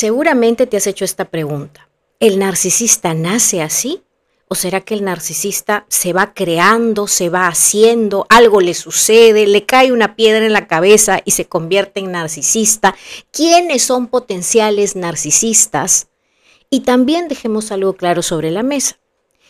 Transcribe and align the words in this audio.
Seguramente 0.00 0.66
te 0.66 0.78
has 0.78 0.86
hecho 0.86 1.04
esta 1.04 1.26
pregunta. 1.26 1.90
¿El 2.20 2.38
narcisista 2.38 3.12
nace 3.12 3.60
así? 3.60 4.00
¿O 4.48 4.54
será 4.54 4.80
que 4.80 4.94
el 4.94 5.04
narcisista 5.04 5.84
se 5.88 6.14
va 6.14 6.32
creando, 6.32 7.06
se 7.06 7.28
va 7.28 7.48
haciendo, 7.48 8.24
algo 8.30 8.62
le 8.62 8.72
sucede, 8.72 9.46
le 9.46 9.66
cae 9.66 9.92
una 9.92 10.16
piedra 10.16 10.46
en 10.46 10.54
la 10.54 10.66
cabeza 10.66 11.20
y 11.26 11.32
se 11.32 11.44
convierte 11.44 12.00
en 12.00 12.12
narcisista? 12.12 12.96
¿Quiénes 13.30 13.82
son 13.82 14.06
potenciales 14.06 14.96
narcisistas? 14.96 16.08
Y 16.70 16.80
también 16.80 17.28
dejemos 17.28 17.70
algo 17.70 17.92
claro 17.92 18.22
sobre 18.22 18.50
la 18.50 18.62
mesa. 18.62 18.98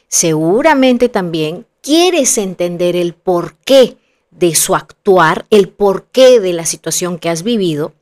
Seguramente 0.08 1.08
también 1.08 1.64
quieres 1.80 2.36
entender 2.38 2.96
el 2.96 3.14
porqué 3.14 3.98
de 4.32 4.56
su 4.56 4.74
actuar, 4.74 5.46
el 5.50 5.68
porqué 5.68 6.40
de 6.40 6.54
la 6.54 6.66
situación 6.66 7.20
que 7.20 7.28
has 7.28 7.44
vivido 7.44 7.92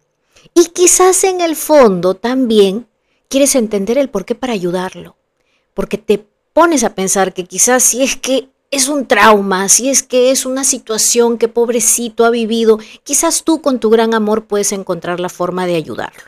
y 0.60 0.66
quizás 0.70 1.22
en 1.22 1.40
el 1.40 1.54
fondo 1.54 2.14
también 2.14 2.88
quieres 3.28 3.54
entender 3.54 3.96
el 3.96 4.10
porqué 4.10 4.34
para 4.34 4.54
ayudarlo, 4.54 5.16
porque 5.72 5.98
te 5.98 6.26
pones 6.52 6.82
a 6.82 6.96
pensar 6.96 7.32
que 7.32 7.44
quizás 7.44 7.84
si 7.84 8.02
es 8.02 8.16
que 8.16 8.48
es 8.72 8.88
un 8.88 9.06
trauma, 9.06 9.68
si 9.68 9.88
es 9.88 10.02
que 10.02 10.32
es 10.32 10.44
una 10.44 10.64
situación 10.64 11.38
que 11.38 11.46
pobrecito 11.46 12.24
ha 12.24 12.30
vivido, 12.30 12.80
quizás 13.04 13.44
tú 13.44 13.62
con 13.62 13.78
tu 13.78 13.88
gran 13.88 14.14
amor 14.14 14.46
puedes 14.46 14.72
encontrar 14.72 15.20
la 15.20 15.28
forma 15.28 15.64
de 15.64 15.76
ayudarlo. 15.76 16.24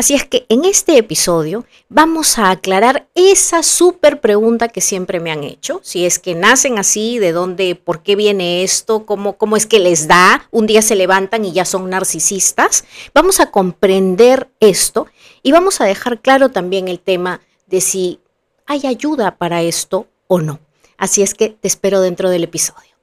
Así 0.00 0.14
es 0.14 0.24
que 0.24 0.46
en 0.48 0.64
este 0.64 0.96
episodio 0.96 1.66
vamos 1.90 2.38
a 2.38 2.50
aclarar 2.50 3.06
esa 3.14 3.62
súper 3.62 4.22
pregunta 4.22 4.68
que 4.68 4.80
siempre 4.80 5.20
me 5.20 5.30
han 5.30 5.44
hecho, 5.44 5.78
si 5.84 6.06
es 6.06 6.18
que 6.18 6.34
nacen 6.34 6.78
así, 6.78 7.18
de 7.18 7.32
dónde, 7.32 7.74
por 7.74 8.02
qué 8.02 8.16
viene 8.16 8.62
esto, 8.62 9.04
cómo, 9.04 9.36
cómo 9.36 9.58
es 9.58 9.66
que 9.66 9.78
les 9.78 10.08
da, 10.08 10.48
un 10.52 10.66
día 10.66 10.80
se 10.80 10.94
levantan 10.94 11.44
y 11.44 11.52
ya 11.52 11.66
son 11.66 11.90
narcisistas. 11.90 12.84
Vamos 13.12 13.40
a 13.40 13.50
comprender 13.50 14.48
esto 14.58 15.06
y 15.42 15.52
vamos 15.52 15.82
a 15.82 15.84
dejar 15.84 16.22
claro 16.22 16.48
también 16.48 16.88
el 16.88 16.98
tema 16.98 17.42
de 17.66 17.82
si 17.82 18.20
hay 18.64 18.86
ayuda 18.86 19.36
para 19.36 19.60
esto 19.60 20.06
o 20.28 20.40
no. 20.40 20.60
Así 20.96 21.20
es 21.20 21.34
que 21.34 21.50
te 21.50 21.68
espero 21.68 22.00
dentro 22.00 22.30
del 22.30 22.44
episodio. 22.44 22.94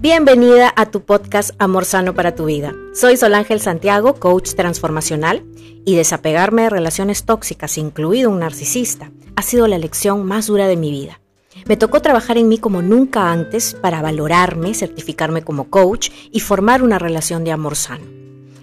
Bienvenida 0.00 0.72
a 0.76 0.86
tu 0.86 1.02
podcast 1.02 1.50
Amor 1.58 1.84
Sano 1.84 2.14
para 2.14 2.36
tu 2.36 2.44
Vida. 2.44 2.72
Soy 2.94 3.16
Sol 3.16 3.34
Ángel 3.34 3.60
Santiago, 3.60 4.14
coach 4.14 4.52
transformacional, 4.54 5.44
y 5.84 5.96
desapegarme 5.96 6.62
de 6.62 6.70
relaciones 6.70 7.24
tóxicas, 7.24 7.76
incluido 7.78 8.30
un 8.30 8.38
narcisista, 8.38 9.10
ha 9.34 9.42
sido 9.42 9.66
la 9.66 9.76
lección 9.76 10.24
más 10.24 10.46
dura 10.46 10.68
de 10.68 10.76
mi 10.76 10.92
vida. 10.92 11.20
Me 11.66 11.76
tocó 11.76 12.00
trabajar 12.00 12.38
en 12.38 12.46
mí 12.46 12.58
como 12.58 12.80
nunca 12.80 13.32
antes 13.32 13.74
para 13.74 14.00
valorarme, 14.00 14.72
certificarme 14.72 15.42
como 15.42 15.68
coach 15.68 16.10
y 16.30 16.38
formar 16.38 16.84
una 16.84 17.00
relación 17.00 17.42
de 17.42 17.50
amor 17.50 17.74
sano. 17.74 18.04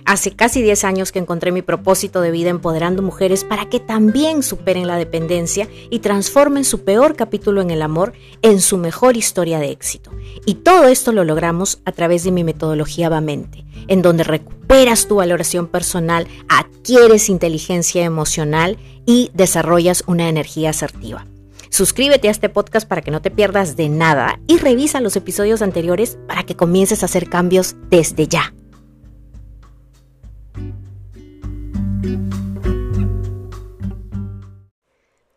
Hace 0.06 0.36
casi 0.36 0.61
10 0.61 0.84
años 0.84 1.11
que 1.11 1.17
encontré 1.17 1.52
mi 1.52 1.64
propósito 1.64 2.22
de 2.22 2.30
vida 2.30 2.52
empoderando 2.52 3.02
mujeres 3.02 3.44
para 3.44 3.70
que 3.70 3.80
también 3.80 4.44
superen 4.44 4.86
la 4.86 4.97
dependencia 4.97 5.67
y 5.89 5.97
transformen 5.97 6.64
su 6.64 6.84
peor 6.84 7.16
capítulo 7.16 7.59
en 7.62 7.72
el 7.72 7.81
amor 7.81 8.14
en 8.44 8.62
su 8.62 8.78
mejor 8.78 9.17
historia 9.17 9.58
de 9.58 9.72
éxito. 9.72 10.12
Y 10.45 10.56
todo 10.56 10.88
esto 10.89 11.12
lo 11.12 11.23
logramos 11.23 11.80
a 11.86 11.92
través 11.92 12.23
de 12.23 12.31
mi 12.31 12.44
metodología 12.44 13.09
Vamente, 13.09 13.66
en 13.88 14.03
donde 14.03 14.23
recuperas 14.23 15.08
tu 15.08 15.16
valoración 15.16 15.66
personal, 15.66 16.28
adquieres 16.50 17.28
inteligencia 17.28 18.03
emocional 18.03 18.78
y 19.08 19.31
desarrollas 19.34 20.03
una 20.06 20.30
energía 20.30 20.69
asertiva. 20.69 21.25
Suscríbete 21.72 22.28
a 22.28 22.31
este 22.31 22.50
podcast 22.50 22.88
para 22.88 23.02
que 23.02 23.09
no 23.09 23.23
te 23.23 23.31
pierdas 23.31 23.75
de 23.75 23.90
nada 23.90 24.40
y 24.45 24.59
revisa 24.59 25.02
los 25.02 25.16
episodios 25.16 25.64
anteriores 25.64 26.19
para 26.28 26.44
que 26.44 26.56
comiences 26.56 27.02
a 27.02 27.08
hacer 27.08 27.28
cambios 27.28 27.75
desde 27.90 28.28
ya. 28.28 28.53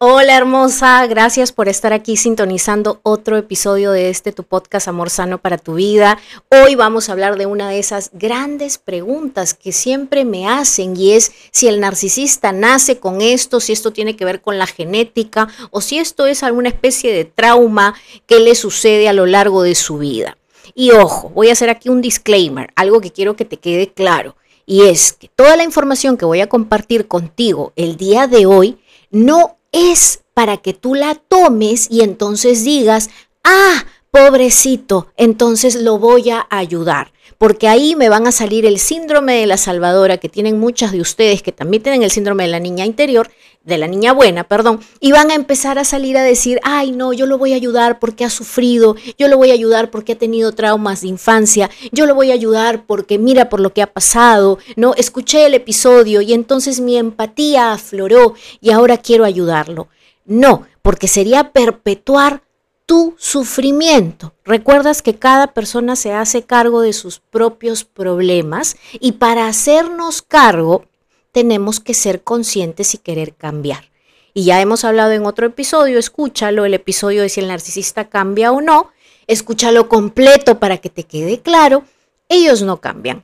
Hola 0.00 0.36
hermosa, 0.36 1.04
gracias 1.08 1.50
por 1.50 1.68
estar 1.68 1.92
aquí 1.92 2.16
sintonizando 2.16 3.00
otro 3.02 3.36
episodio 3.36 3.90
de 3.90 4.10
este 4.10 4.30
tu 4.30 4.44
podcast 4.44 4.86
Amor 4.86 5.10
Sano 5.10 5.38
para 5.38 5.58
tu 5.58 5.74
vida. 5.74 6.18
Hoy 6.50 6.76
vamos 6.76 7.08
a 7.08 7.12
hablar 7.12 7.36
de 7.36 7.46
una 7.46 7.68
de 7.68 7.80
esas 7.80 8.10
grandes 8.12 8.78
preguntas 8.78 9.54
que 9.54 9.72
siempre 9.72 10.24
me 10.24 10.46
hacen 10.46 10.96
y 10.96 11.14
es 11.14 11.32
si 11.50 11.66
el 11.66 11.80
narcisista 11.80 12.52
nace 12.52 13.00
con 13.00 13.20
esto, 13.20 13.58
si 13.58 13.72
esto 13.72 13.92
tiene 13.92 14.14
que 14.14 14.24
ver 14.24 14.40
con 14.40 14.56
la 14.56 14.68
genética 14.68 15.48
o 15.72 15.80
si 15.80 15.98
esto 15.98 16.26
es 16.26 16.44
alguna 16.44 16.68
especie 16.68 17.12
de 17.12 17.24
trauma 17.24 17.94
que 18.26 18.38
le 18.38 18.54
sucede 18.54 19.08
a 19.08 19.12
lo 19.12 19.26
largo 19.26 19.64
de 19.64 19.74
su 19.74 19.98
vida. 19.98 20.38
Y 20.76 20.92
ojo, 20.92 21.30
voy 21.30 21.48
a 21.48 21.54
hacer 21.54 21.70
aquí 21.70 21.88
un 21.88 22.02
disclaimer, 22.02 22.70
algo 22.76 23.00
que 23.00 23.10
quiero 23.10 23.34
que 23.34 23.44
te 23.44 23.56
quede 23.56 23.92
claro. 23.92 24.36
Y 24.70 24.82
es 24.82 25.14
que 25.14 25.30
toda 25.34 25.56
la 25.56 25.64
información 25.64 26.18
que 26.18 26.26
voy 26.26 26.42
a 26.42 26.46
compartir 26.46 27.08
contigo 27.08 27.72
el 27.74 27.96
día 27.96 28.26
de 28.26 28.44
hoy 28.44 28.78
no 29.10 29.56
es 29.72 30.20
para 30.34 30.58
que 30.58 30.74
tú 30.74 30.94
la 30.94 31.14
tomes 31.14 31.90
y 31.90 32.02
entonces 32.02 32.64
digas, 32.64 33.08
ah, 33.44 33.86
pobrecito, 34.10 35.06
entonces 35.16 35.74
lo 35.74 35.98
voy 35.98 36.28
a 36.28 36.46
ayudar. 36.50 37.14
Porque 37.38 37.68
ahí 37.68 37.94
me 37.94 38.08
van 38.08 38.26
a 38.26 38.32
salir 38.32 38.66
el 38.66 38.78
síndrome 38.78 39.34
de 39.34 39.46
la 39.46 39.56
salvadora 39.56 40.18
que 40.18 40.28
tienen 40.28 40.58
muchas 40.58 40.92
de 40.92 41.00
ustedes 41.00 41.42
que 41.42 41.52
también 41.52 41.82
tienen 41.82 42.02
el 42.02 42.10
síndrome 42.10 42.42
de 42.42 42.50
la 42.50 42.58
niña 42.58 42.84
interior, 42.84 43.30
de 43.62 43.78
la 43.78 43.86
niña 43.86 44.12
buena, 44.12 44.44
perdón, 44.44 44.80
y 44.98 45.12
van 45.12 45.30
a 45.30 45.34
empezar 45.34 45.78
a 45.78 45.84
salir 45.84 46.16
a 46.16 46.22
decir, 46.22 46.58
ay 46.64 46.90
no, 46.90 47.12
yo 47.12 47.26
lo 47.26 47.38
voy 47.38 47.52
a 47.52 47.56
ayudar 47.56 47.98
porque 48.00 48.24
ha 48.24 48.30
sufrido, 48.30 48.96
yo 49.18 49.28
lo 49.28 49.36
voy 49.36 49.50
a 49.50 49.54
ayudar 49.54 49.90
porque 49.90 50.12
ha 50.12 50.18
tenido 50.18 50.52
traumas 50.52 51.02
de 51.02 51.08
infancia, 51.08 51.70
yo 51.92 52.06
lo 52.06 52.14
voy 52.14 52.30
a 52.30 52.34
ayudar 52.34 52.86
porque 52.86 53.18
mira 53.18 53.48
por 53.48 53.60
lo 53.60 53.72
que 53.72 53.82
ha 53.82 53.92
pasado, 53.92 54.58
no, 54.76 54.94
escuché 54.94 55.46
el 55.46 55.54
episodio 55.54 56.22
y 56.22 56.32
entonces 56.32 56.80
mi 56.80 56.96
empatía 56.96 57.72
afloró 57.72 58.34
y 58.60 58.70
ahora 58.70 58.96
quiero 58.96 59.24
ayudarlo. 59.24 59.88
No, 60.24 60.66
porque 60.82 61.08
sería 61.08 61.52
perpetuar 61.52 62.42
tu 62.88 63.14
sufrimiento. 63.18 64.32
Recuerdas 64.46 65.02
que 65.02 65.14
cada 65.14 65.48
persona 65.48 65.94
se 65.94 66.14
hace 66.14 66.44
cargo 66.44 66.80
de 66.80 66.94
sus 66.94 67.18
propios 67.18 67.84
problemas 67.84 68.76
y 68.98 69.12
para 69.12 69.46
hacernos 69.46 70.22
cargo 70.22 70.86
tenemos 71.30 71.80
que 71.80 71.92
ser 71.92 72.22
conscientes 72.22 72.94
y 72.94 72.98
querer 72.98 73.34
cambiar. 73.34 73.90
Y 74.32 74.44
ya 74.44 74.62
hemos 74.62 74.86
hablado 74.86 75.12
en 75.12 75.26
otro 75.26 75.46
episodio, 75.46 75.98
escúchalo, 75.98 76.64
el 76.64 76.72
episodio 76.72 77.20
de 77.20 77.28
si 77.28 77.40
el 77.40 77.48
narcisista 77.48 78.08
cambia 78.08 78.52
o 78.52 78.62
no, 78.62 78.90
escúchalo 79.26 79.90
completo 79.90 80.58
para 80.58 80.78
que 80.78 80.88
te 80.88 81.04
quede 81.04 81.40
claro, 81.40 81.84
ellos 82.30 82.62
no 82.62 82.80
cambian, 82.80 83.22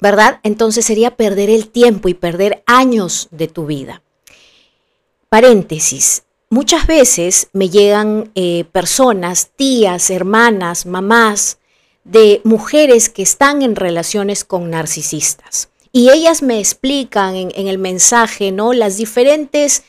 ¿verdad? 0.00 0.40
Entonces 0.42 0.84
sería 0.84 1.14
perder 1.14 1.48
el 1.48 1.68
tiempo 1.68 2.08
y 2.08 2.14
perder 2.14 2.64
años 2.66 3.28
de 3.30 3.46
tu 3.46 3.66
vida. 3.66 4.02
Paréntesis, 5.28 6.24
Muchas 6.52 6.88
veces 6.88 7.46
me 7.52 7.70
llegan 7.70 8.32
eh, 8.34 8.64
personas, 8.72 9.50
tías, 9.54 10.10
hermanas, 10.10 10.84
mamás, 10.84 11.58
de 12.02 12.40
mujeres 12.42 13.08
que 13.08 13.22
están 13.22 13.62
en 13.62 13.76
relaciones 13.76 14.44
con 14.44 14.68
narcisistas. 14.68 15.68
Y 15.92 16.10
ellas 16.10 16.42
me 16.42 16.58
explican 16.58 17.36
en, 17.36 17.52
en 17.54 17.68
el 17.68 17.78
mensaje, 17.78 18.50
¿no? 18.50 18.72
Las 18.72 18.96
diferentes 18.96 19.84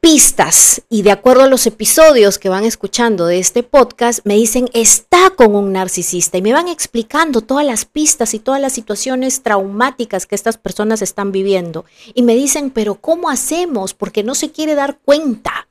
pistas 0.00 0.82
y 0.88 1.02
de 1.02 1.10
acuerdo 1.10 1.42
a 1.42 1.48
los 1.48 1.66
episodios 1.66 2.38
que 2.38 2.48
van 2.48 2.64
escuchando 2.64 3.26
de 3.26 3.38
este 3.38 3.62
podcast, 3.62 4.20
me 4.24 4.34
dicen, 4.34 4.68
está 4.72 5.30
con 5.30 5.54
un 5.54 5.72
narcisista 5.72 6.38
y 6.38 6.42
me 6.42 6.54
van 6.54 6.68
explicando 6.68 7.42
todas 7.42 7.66
las 7.66 7.84
pistas 7.84 8.32
y 8.32 8.38
todas 8.38 8.60
las 8.60 8.72
situaciones 8.72 9.42
traumáticas 9.42 10.26
que 10.26 10.34
estas 10.34 10.56
personas 10.56 11.02
están 11.02 11.32
viviendo. 11.32 11.84
Y 12.14 12.22
me 12.22 12.34
dicen, 12.34 12.70
pero 12.70 12.94
¿cómo 12.94 13.28
hacemos? 13.28 13.92
Porque 13.92 14.22
no 14.22 14.34
se 14.34 14.50
quiere 14.50 14.74
dar 14.74 14.98
cuenta. 15.04 15.68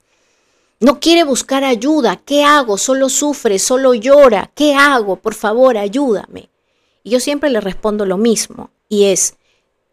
No 0.80 1.00
quiere 1.00 1.24
buscar 1.24 1.64
ayuda. 1.64 2.22
¿Qué 2.24 2.44
hago? 2.44 2.78
Solo 2.78 3.10
sufre, 3.10 3.60
solo 3.60 3.96
llora. 3.96 4.52
¿Qué 4.54 4.76
hago? 4.76 5.18
Por 5.18 5.34
favor, 5.34 5.78
ayúdame. 5.78 6.50
Y 7.04 7.10
yo 7.10 7.20
siempre 7.20 7.50
le 7.50 7.62
respondo 7.62 8.06
lo 8.06 8.18
mismo, 8.18 8.70
y 8.88 9.06
es, 9.06 9.36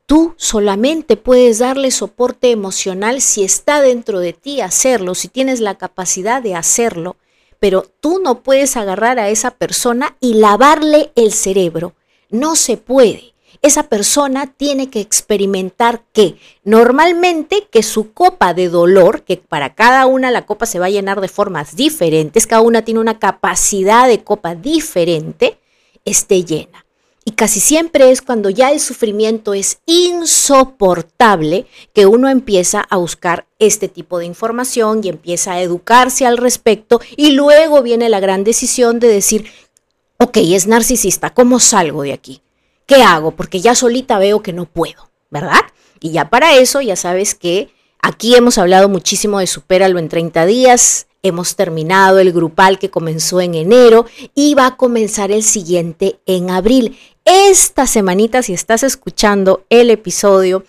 Tú 0.06 0.34
solamente 0.36 1.16
puedes 1.16 1.58
darle 1.58 1.90
soporte 1.90 2.52
emocional 2.52 3.20
si 3.20 3.42
está 3.42 3.80
dentro 3.80 4.20
de 4.20 4.32
ti 4.32 4.60
hacerlo, 4.60 5.16
si 5.16 5.26
tienes 5.26 5.58
la 5.58 5.74
capacidad 5.74 6.40
de 6.40 6.54
hacerlo, 6.54 7.16
pero 7.58 7.84
tú 7.98 8.20
no 8.22 8.44
puedes 8.44 8.76
agarrar 8.76 9.18
a 9.18 9.30
esa 9.30 9.50
persona 9.50 10.16
y 10.20 10.34
lavarle 10.34 11.10
el 11.16 11.32
cerebro. 11.32 11.94
No 12.30 12.54
se 12.54 12.76
puede. 12.76 13.34
Esa 13.62 13.84
persona 13.84 14.46
tiene 14.46 14.90
que 14.90 15.00
experimentar 15.00 16.04
que 16.12 16.36
normalmente 16.62 17.66
que 17.68 17.82
su 17.82 18.12
copa 18.12 18.54
de 18.54 18.68
dolor, 18.68 19.22
que 19.22 19.38
para 19.38 19.74
cada 19.74 20.06
una 20.06 20.30
la 20.30 20.46
copa 20.46 20.66
se 20.66 20.78
va 20.78 20.86
a 20.86 20.90
llenar 20.90 21.20
de 21.20 21.26
formas 21.26 21.74
diferentes, 21.74 22.46
cada 22.46 22.62
una 22.62 22.82
tiene 22.82 23.00
una 23.00 23.18
capacidad 23.18 24.06
de 24.06 24.22
copa 24.22 24.54
diferente, 24.54 25.58
esté 26.04 26.44
llena. 26.44 26.85
Y 27.28 27.32
casi 27.32 27.58
siempre 27.58 28.12
es 28.12 28.22
cuando 28.22 28.50
ya 28.50 28.70
el 28.70 28.78
sufrimiento 28.78 29.52
es 29.52 29.80
insoportable 29.84 31.66
que 31.92 32.06
uno 32.06 32.28
empieza 32.28 32.86
a 32.88 32.98
buscar 32.98 33.48
este 33.58 33.88
tipo 33.88 34.20
de 34.20 34.26
información 34.26 35.00
y 35.02 35.08
empieza 35.08 35.54
a 35.54 35.60
educarse 35.60 36.24
al 36.24 36.38
respecto 36.38 37.00
y 37.16 37.32
luego 37.32 37.82
viene 37.82 38.08
la 38.08 38.20
gran 38.20 38.44
decisión 38.44 39.00
de 39.00 39.08
decir, 39.08 39.50
ok, 40.18 40.36
es 40.36 40.68
narcisista, 40.68 41.34
¿cómo 41.34 41.58
salgo 41.58 42.02
de 42.02 42.12
aquí? 42.12 42.42
¿Qué 42.86 43.02
hago? 43.02 43.32
Porque 43.32 43.60
ya 43.60 43.74
solita 43.74 44.20
veo 44.20 44.40
que 44.40 44.52
no 44.52 44.66
puedo, 44.66 45.10
¿verdad? 45.28 45.62
Y 45.98 46.12
ya 46.12 46.30
para 46.30 46.54
eso 46.54 46.80
ya 46.80 46.94
sabes 46.94 47.34
que 47.34 47.70
aquí 48.00 48.36
hemos 48.36 48.56
hablado 48.56 48.88
muchísimo 48.88 49.40
de 49.40 49.48
supéralo 49.48 49.98
en 49.98 50.08
30 50.08 50.46
días, 50.46 51.05
Hemos 51.26 51.56
terminado 51.56 52.20
el 52.20 52.32
grupal 52.32 52.78
que 52.78 52.90
comenzó 52.90 53.40
en 53.40 53.54
enero 53.54 54.06
y 54.34 54.54
va 54.54 54.66
a 54.66 54.76
comenzar 54.76 55.32
el 55.32 55.42
siguiente 55.42 56.20
en 56.24 56.50
abril. 56.50 56.96
Esta 57.24 57.88
semanita, 57.88 58.42
si 58.42 58.52
estás 58.52 58.84
escuchando 58.84 59.64
el 59.68 59.90
episodio 59.90 60.64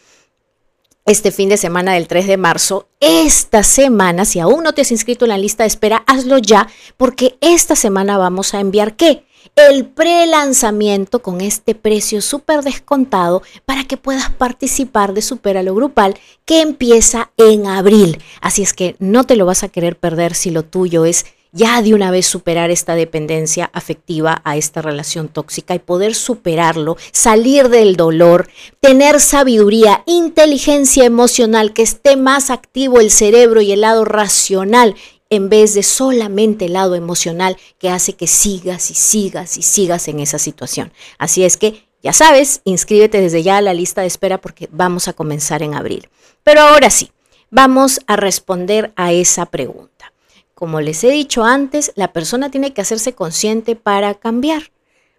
este 1.05 1.31
fin 1.31 1.47
de 1.47 1.57
semana 1.57 1.93
del 1.93 2.07
3 2.07 2.25
de 2.25 2.37
marzo, 2.37 2.87
esta 2.99 3.61
semana, 3.61 4.25
si 4.25 4.39
aún 4.39 4.63
no 4.63 4.73
te 4.73 4.81
has 4.81 4.91
inscrito 4.91 5.25
en 5.25 5.29
la 5.29 5.37
lista 5.37 5.63
de 5.63 5.67
espera, 5.67 6.03
hazlo 6.07 6.39
ya, 6.39 6.67
porque 6.97 7.37
esta 7.39 7.75
semana 7.75 8.17
vamos 8.17 8.55
a 8.55 8.59
enviar 8.59 8.95
qué? 8.95 9.26
El 9.57 9.87
pre-lanzamiento 9.87 11.23
con 11.23 11.41
este 11.41 11.73
precio 11.73 12.21
súper 12.21 12.61
descontado 12.61 13.41
para 13.65 13.85
que 13.85 13.97
puedas 13.97 14.29
participar 14.29 15.15
de 15.15 15.23
Superalo 15.23 15.73
Grupal 15.73 16.15
que 16.45 16.61
empieza 16.61 17.31
en 17.37 17.65
abril. 17.65 18.21
Así 18.39 18.61
es 18.61 18.73
que 18.73 18.95
no 18.99 19.23
te 19.23 19.35
lo 19.35 19.47
vas 19.47 19.63
a 19.63 19.69
querer 19.69 19.97
perder 19.97 20.35
si 20.35 20.51
lo 20.51 20.63
tuyo 20.63 21.05
es 21.05 21.25
ya 21.51 21.81
de 21.81 21.95
una 21.95 22.11
vez 22.11 22.27
superar 22.27 22.69
esta 22.69 22.93
dependencia 22.93 23.71
afectiva 23.73 24.41
a 24.43 24.57
esta 24.57 24.83
relación 24.83 25.27
tóxica 25.27 25.73
y 25.73 25.79
poder 25.79 26.13
superarlo, 26.13 26.97
salir 27.11 27.69
del 27.69 27.95
dolor, 27.95 28.49
tener 28.79 29.19
sabiduría, 29.19 30.03
inteligencia 30.05 31.05
emocional, 31.05 31.73
que 31.73 31.81
esté 31.81 32.15
más 32.15 32.51
activo 32.51 32.99
el 32.99 33.09
cerebro 33.09 33.61
y 33.61 33.71
el 33.71 33.81
lado 33.81 34.05
racional 34.05 34.95
en 35.29 35.49
vez 35.49 35.73
de 35.73 35.83
solamente 35.83 36.65
el 36.65 36.73
lado 36.73 36.95
emocional 36.95 37.57
que 37.79 37.89
hace 37.89 38.13
que 38.13 38.27
sigas 38.27 38.91
y 38.91 38.93
sigas 38.93 39.57
y 39.57 39.61
sigas 39.61 40.07
en 40.07 40.19
esa 40.19 40.39
situación. 40.39 40.91
Así 41.17 41.43
es 41.43 41.57
que, 41.57 41.87
ya 42.03 42.13
sabes, 42.13 42.61
inscríbete 42.63 43.21
desde 43.21 43.43
ya 43.43 43.57
a 43.57 43.61
la 43.61 43.73
lista 43.73 44.01
de 44.01 44.07
espera 44.07 44.39
porque 44.39 44.69
vamos 44.71 45.07
a 45.07 45.13
comenzar 45.13 45.63
en 45.63 45.73
abril. 45.73 46.09
Pero 46.43 46.61
ahora 46.61 46.89
sí, 46.89 47.11
vamos 47.49 47.99
a 48.07 48.15
responder 48.15 48.93
a 48.95 49.11
esa 49.11 49.45
pregunta. 49.47 50.13
Como 50.53 50.81
les 50.81 51.03
he 51.03 51.11
dicho 51.11 51.43
antes, 51.43 51.91
la 51.95 52.13
persona 52.13 52.49
tiene 52.49 52.73
que 52.73 52.81
hacerse 52.81 53.13
consciente 53.13 53.75
para 53.75 54.15
cambiar, 54.15 54.71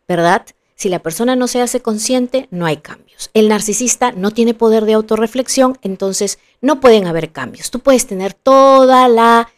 ¿verdad? 0.09 0.45
Si 0.75 0.89
la 0.89 1.01
persona 1.01 1.37
no 1.37 1.49
se 1.49 1.61
hace 1.61 1.81
consciente, 1.81 2.49
no 2.51 2.65
hay 2.67 2.79
cambios. 2.79 3.31
El 3.35 3.49
narcisista 3.49 4.13
no 4.13 4.31
tiene 4.31 4.55
poder 4.55 4.85
de 4.85 4.95
autorreflexión, 4.95 5.77
entonces 5.83 6.39
no 6.61 6.81
pueden 6.81 7.07
haber 7.07 7.33
cambios. 7.33 7.71
Tú 7.71 7.81
puedes 7.81 8.07
tener 8.07 8.33
toda 8.33 9.09
la 9.09 9.49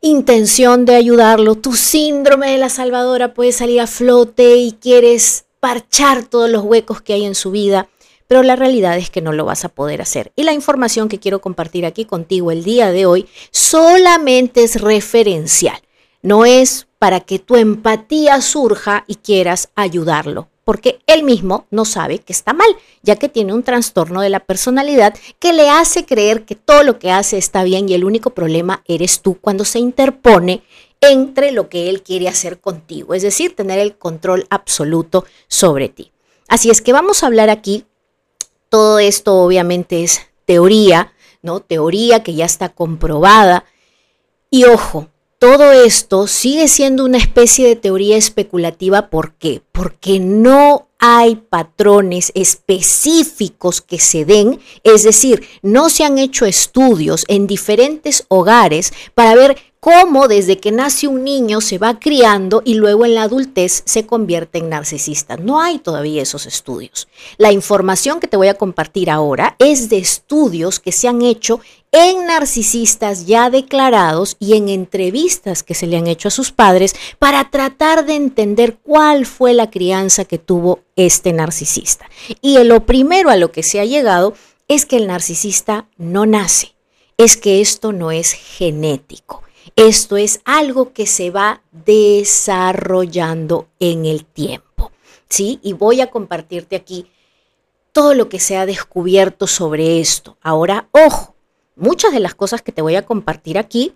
intención 0.00 0.84
de 0.84 0.94
ayudarlo, 0.94 1.54
tu 1.54 1.74
síndrome 1.74 2.50
de 2.50 2.58
la 2.58 2.68
salvadora 2.68 3.34
puede 3.34 3.52
salir 3.52 3.80
a 3.80 3.86
flote 3.86 4.56
y 4.56 4.72
quieres 4.72 5.46
parchar 5.60 6.24
todos 6.24 6.50
los 6.50 6.62
huecos 6.62 7.00
que 7.00 7.14
hay 7.14 7.24
en 7.24 7.34
su 7.34 7.50
vida, 7.50 7.88
pero 8.26 8.42
la 8.42 8.56
realidad 8.56 8.96
es 8.98 9.10
que 9.10 9.20
no 9.20 9.32
lo 9.32 9.44
vas 9.44 9.64
a 9.64 9.68
poder 9.68 10.02
hacer. 10.02 10.32
Y 10.36 10.42
la 10.42 10.52
información 10.52 11.08
que 11.08 11.18
quiero 11.18 11.40
compartir 11.40 11.86
aquí 11.86 12.04
contigo 12.04 12.50
el 12.50 12.64
día 12.64 12.90
de 12.92 13.06
hoy 13.06 13.26
solamente 13.50 14.64
es 14.64 14.80
referencial, 14.80 15.80
no 16.22 16.44
es 16.44 16.86
para 16.98 17.20
que 17.20 17.38
tu 17.38 17.56
empatía 17.56 18.40
surja 18.40 19.04
y 19.06 19.16
quieras 19.16 19.70
ayudarlo 19.74 20.48
porque 20.66 20.98
él 21.06 21.22
mismo 21.22 21.64
no 21.70 21.84
sabe 21.84 22.18
que 22.18 22.32
está 22.32 22.52
mal, 22.52 22.66
ya 23.00 23.14
que 23.14 23.28
tiene 23.28 23.54
un 23.54 23.62
trastorno 23.62 24.20
de 24.20 24.30
la 24.30 24.40
personalidad 24.40 25.14
que 25.38 25.52
le 25.52 25.70
hace 25.70 26.04
creer 26.04 26.44
que 26.44 26.56
todo 26.56 26.82
lo 26.82 26.98
que 26.98 27.12
hace 27.12 27.38
está 27.38 27.62
bien 27.62 27.88
y 27.88 27.94
el 27.94 28.04
único 28.04 28.30
problema 28.30 28.82
eres 28.88 29.20
tú 29.20 29.38
cuando 29.40 29.64
se 29.64 29.78
interpone 29.78 30.64
entre 31.00 31.52
lo 31.52 31.68
que 31.68 31.88
él 31.88 32.02
quiere 32.02 32.26
hacer 32.26 32.58
contigo, 32.58 33.14
es 33.14 33.22
decir, 33.22 33.54
tener 33.54 33.78
el 33.78 33.96
control 33.96 34.48
absoluto 34.50 35.24
sobre 35.46 35.88
ti. 35.88 36.10
Así 36.48 36.68
es 36.68 36.82
que 36.82 36.92
vamos 36.92 37.22
a 37.22 37.28
hablar 37.28 37.48
aquí, 37.48 37.84
todo 38.68 38.98
esto 38.98 39.36
obviamente 39.36 40.02
es 40.02 40.22
teoría, 40.46 41.12
¿no? 41.42 41.60
Teoría 41.60 42.24
que 42.24 42.34
ya 42.34 42.44
está 42.44 42.70
comprobada. 42.70 43.66
Y 44.50 44.64
ojo, 44.64 45.06
todo 45.38 45.72
esto 45.72 46.26
sigue 46.26 46.66
siendo 46.68 47.04
una 47.04 47.18
especie 47.18 47.68
de 47.68 47.76
teoría 47.76 48.16
especulativa. 48.16 49.10
¿Por 49.10 49.34
qué? 49.34 49.62
Porque 49.72 50.18
no 50.18 50.88
hay 50.98 51.36
patrones 51.36 52.32
específicos 52.34 53.82
que 53.82 53.98
se 53.98 54.24
den, 54.24 54.60
es 54.82 55.02
decir, 55.02 55.46
no 55.60 55.90
se 55.90 56.04
han 56.04 56.18
hecho 56.18 56.46
estudios 56.46 57.24
en 57.28 57.46
diferentes 57.46 58.24
hogares 58.28 58.94
para 59.14 59.34
ver 59.34 59.58
cómo 59.80 60.28
desde 60.28 60.58
que 60.58 60.72
nace 60.72 61.06
un 61.06 61.24
niño 61.24 61.60
se 61.60 61.78
va 61.78 61.98
criando 61.98 62.62
y 62.64 62.74
luego 62.74 63.04
en 63.04 63.14
la 63.14 63.22
adultez 63.22 63.82
se 63.84 64.06
convierte 64.06 64.58
en 64.58 64.70
narcisista. 64.70 65.36
No 65.36 65.60
hay 65.60 65.78
todavía 65.78 66.22
esos 66.22 66.46
estudios. 66.46 67.08
La 67.38 67.52
información 67.52 68.20
que 68.20 68.28
te 68.28 68.36
voy 68.36 68.48
a 68.48 68.54
compartir 68.54 69.10
ahora 69.10 69.56
es 69.58 69.88
de 69.88 69.98
estudios 69.98 70.80
que 70.80 70.92
se 70.92 71.08
han 71.08 71.22
hecho 71.22 71.60
en 71.92 72.26
narcisistas 72.26 73.26
ya 73.26 73.48
declarados 73.48 74.36
y 74.38 74.54
en 74.54 74.68
entrevistas 74.68 75.62
que 75.62 75.74
se 75.74 75.86
le 75.86 75.96
han 75.96 76.06
hecho 76.06 76.28
a 76.28 76.32
sus 76.32 76.52
padres 76.52 76.94
para 77.18 77.50
tratar 77.50 78.04
de 78.04 78.16
entender 78.16 78.76
cuál 78.82 79.24
fue 79.24 79.54
la 79.54 79.70
crianza 79.70 80.24
que 80.24 80.38
tuvo 80.38 80.80
este 80.96 81.32
narcisista. 81.32 82.10
Y 82.42 82.62
lo 82.64 82.84
primero 82.84 83.30
a 83.30 83.36
lo 83.36 83.52
que 83.52 83.62
se 83.62 83.80
ha 83.80 83.84
llegado 83.84 84.34
es 84.68 84.84
que 84.84 84.96
el 84.96 85.06
narcisista 85.06 85.88
no 85.96 86.26
nace, 86.26 86.74
es 87.16 87.36
que 87.36 87.60
esto 87.60 87.92
no 87.92 88.10
es 88.10 88.32
genético. 88.32 89.45
Esto 89.74 90.16
es 90.16 90.40
algo 90.44 90.92
que 90.92 91.06
se 91.06 91.30
va 91.30 91.62
desarrollando 91.72 93.68
en 93.80 94.06
el 94.06 94.24
tiempo. 94.24 94.92
¿Sí? 95.28 95.58
Y 95.62 95.72
voy 95.72 96.00
a 96.00 96.10
compartirte 96.10 96.76
aquí 96.76 97.10
todo 97.92 98.14
lo 98.14 98.28
que 98.28 98.38
se 98.38 98.56
ha 98.56 98.66
descubierto 98.66 99.46
sobre 99.46 100.00
esto. 100.00 100.36
Ahora, 100.40 100.88
ojo, 100.92 101.34
muchas 101.74 102.12
de 102.12 102.20
las 102.20 102.34
cosas 102.34 102.62
que 102.62 102.70
te 102.70 102.82
voy 102.82 102.94
a 102.94 103.06
compartir 103.06 103.58
aquí 103.58 103.94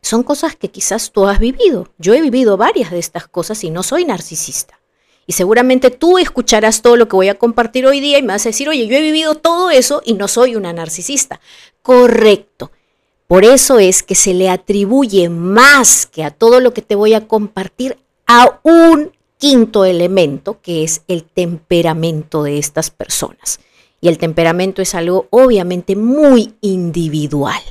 son 0.00 0.22
cosas 0.24 0.56
que 0.56 0.70
quizás 0.70 1.12
tú 1.12 1.26
has 1.26 1.38
vivido. 1.38 1.88
Yo 1.98 2.14
he 2.14 2.20
vivido 2.20 2.56
varias 2.56 2.90
de 2.90 2.98
estas 2.98 3.28
cosas 3.28 3.62
y 3.64 3.70
no 3.70 3.82
soy 3.82 4.04
narcisista. 4.04 4.80
Y 5.26 5.34
seguramente 5.34 5.90
tú 5.90 6.18
escucharás 6.18 6.82
todo 6.82 6.96
lo 6.96 7.06
que 7.06 7.16
voy 7.16 7.28
a 7.28 7.38
compartir 7.38 7.86
hoy 7.86 8.00
día 8.00 8.18
y 8.18 8.22
me 8.22 8.32
vas 8.32 8.44
a 8.46 8.48
decir, 8.48 8.68
oye, 8.68 8.86
yo 8.86 8.96
he 8.96 9.00
vivido 9.00 9.36
todo 9.36 9.70
eso 9.70 10.02
y 10.04 10.14
no 10.14 10.26
soy 10.26 10.56
una 10.56 10.72
narcisista. 10.72 11.40
Correcto. 11.82 12.72
Por 13.32 13.46
eso 13.46 13.78
es 13.78 14.02
que 14.02 14.14
se 14.14 14.34
le 14.34 14.50
atribuye 14.50 15.30
más 15.30 16.04
que 16.04 16.22
a 16.22 16.30
todo 16.30 16.60
lo 16.60 16.74
que 16.74 16.82
te 16.82 16.94
voy 16.94 17.14
a 17.14 17.26
compartir 17.26 17.96
a 18.26 18.60
un 18.62 19.10
quinto 19.38 19.86
elemento, 19.86 20.60
que 20.60 20.84
es 20.84 21.00
el 21.08 21.24
temperamento 21.24 22.42
de 22.42 22.58
estas 22.58 22.90
personas. 22.90 23.58
Y 24.02 24.08
el 24.08 24.18
temperamento 24.18 24.82
es 24.82 24.94
algo 24.94 25.28
obviamente 25.30 25.96
muy 25.96 26.56
individual. 26.60 27.62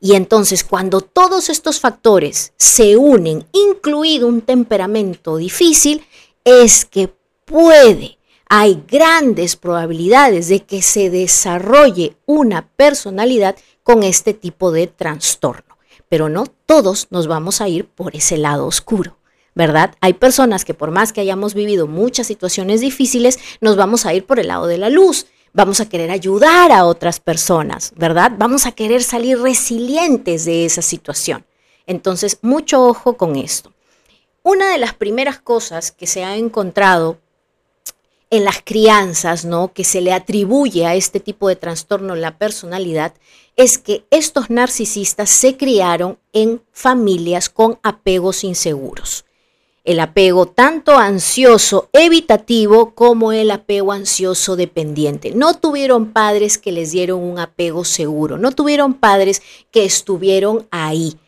Y 0.00 0.16
entonces 0.16 0.64
cuando 0.64 1.00
todos 1.00 1.48
estos 1.48 1.78
factores 1.78 2.52
se 2.56 2.96
unen, 2.96 3.46
incluido 3.52 4.26
un 4.26 4.40
temperamento 4.40 5.36
difícil, 5.36 6.04
es 6.42 6.84
que 6.84 7.14
puede, 7.44 8.18
hay 8.48 8.82
grandes 8.88 9.54
probabilidades 9.54 10.48
de 10.48 10.64
que 10.64 10.82
se 10.82 11.08
desarrolle 11.08 12.16
una 12.26 12.66
personalidad 12.66 13.54
con 13.84 14.02
este 14.02 14.34
tipo 14.34 14.72
de 14.72 14.88
trastorno. 14.88 15.78
Pero 16.08 16.28
no 16.28 16.46
todos 16.66 17.06
nos 17.10 17.28
vamos 17.28 17.60
a 17.60 17.68
ir 17.68 17.86
por 17.86 18.16
ese 18.16 18.36
lado 18.36 18.66
oscuro. 18.66 19.16
¿verdad? 19.54 19.94
Hay 20.00 20.14
personas 20.14 20.64
que 20.64 20.74
por 20.74 20.90
más 20.90 21.12
que 21.12 21.20
hayamos 21.20 21.54
vivido 21.54 21.86
muchas 21.86 22.26
situaciones 22.26 22.80
difíciles, 22.80 23.38
nos 23.60 23.76
vamos 23.76 24.04
a 24.04 24.12
ir 24.12 24.26
por 24.26 24.40
el 24.40 24.48
lado 24.48 24.66
de 24.66 24.78
la 24.78 24.90
luz. 24.90 25.26
Vamos 25.52 25.80
a 25.80 25.88
querer 25.88 26.10
ayudar 26.10 26.72
a 26.72 26.84
otras 26.84 27.20
personas, 27.20 27.92
¿verdad? 27.94 28.32
Vamos 28.36 28.66
a 28.66 28.72
querer 28.72 29.04
salir 29.04 29.38
resilientes 29.38 30.44
de 30.44 30.64
esa 30.64 30.82
situación. 30.82 31.46
Entonces, 31.86 32.38
mucho 32.42 32.84
ojo 32.84 33.16
con 33.16 33.36
esto. 33.36 33.72
Una 34.42 34.70
de 34.72 34.78
las 34.78 34.94
primeras 34.94 35.38
cosas 35.38 35.92
que 35.92 36.08
se 36.08 36.24
ha 36.24 36.36
encontrado 36.36 37.18
en 38.30 38.44
las 38.44 38.60
crianzas, 38.64 39.44
¿no? 39.44 39.72
Que 39.72 39.84
se 39.84 40.00
le 40.00 40.12
atribuye 40.12 40.86
a 40.86 40.96
este 40.96 41.20
tipo 41.20 41.48
de 41.48 41.54
trastorno 41.54 42.16
la 42.16 42.36
personalidad, 42.36 43.14
es 43.56 43.78
que 43.78 44.04
estos 44.10 44.50
narcisistas 44.50 45.30
se 45.30 45.56
criaron 45.56 46.18
en 46.32 46.62
familias 46.72 47.48
con 47.48 47.78
apegos 47.82 48.44
inseguros. 48.44 49.24
El 49.84 50.00
apego 50.00 50.46
tanto 50.46 50.96
ansioso 50.96 51.90
evitativo 51.92 52.94
como 52.94 53.32
el 53.32 53.50
apego 53.50 53.92
ansioso 53.92 54.56
dependiente. 54.56 55.32
No 55.32 55.54
tuvieron 55.54 56.12
padres 56.12 56.56
que 56.56 56.72
les 56.72 56.90
dieron 56.90 57.20
un 57.22 57.38
apego 57.38 57.84
seguro, 57.84 58.38
no 58.38 58.52
tuvieron 58.52 58.94
padres 58.94 59.42
que 59.70 59.84
estuvieron 59.84 60.66
ahí. 60.70 61.18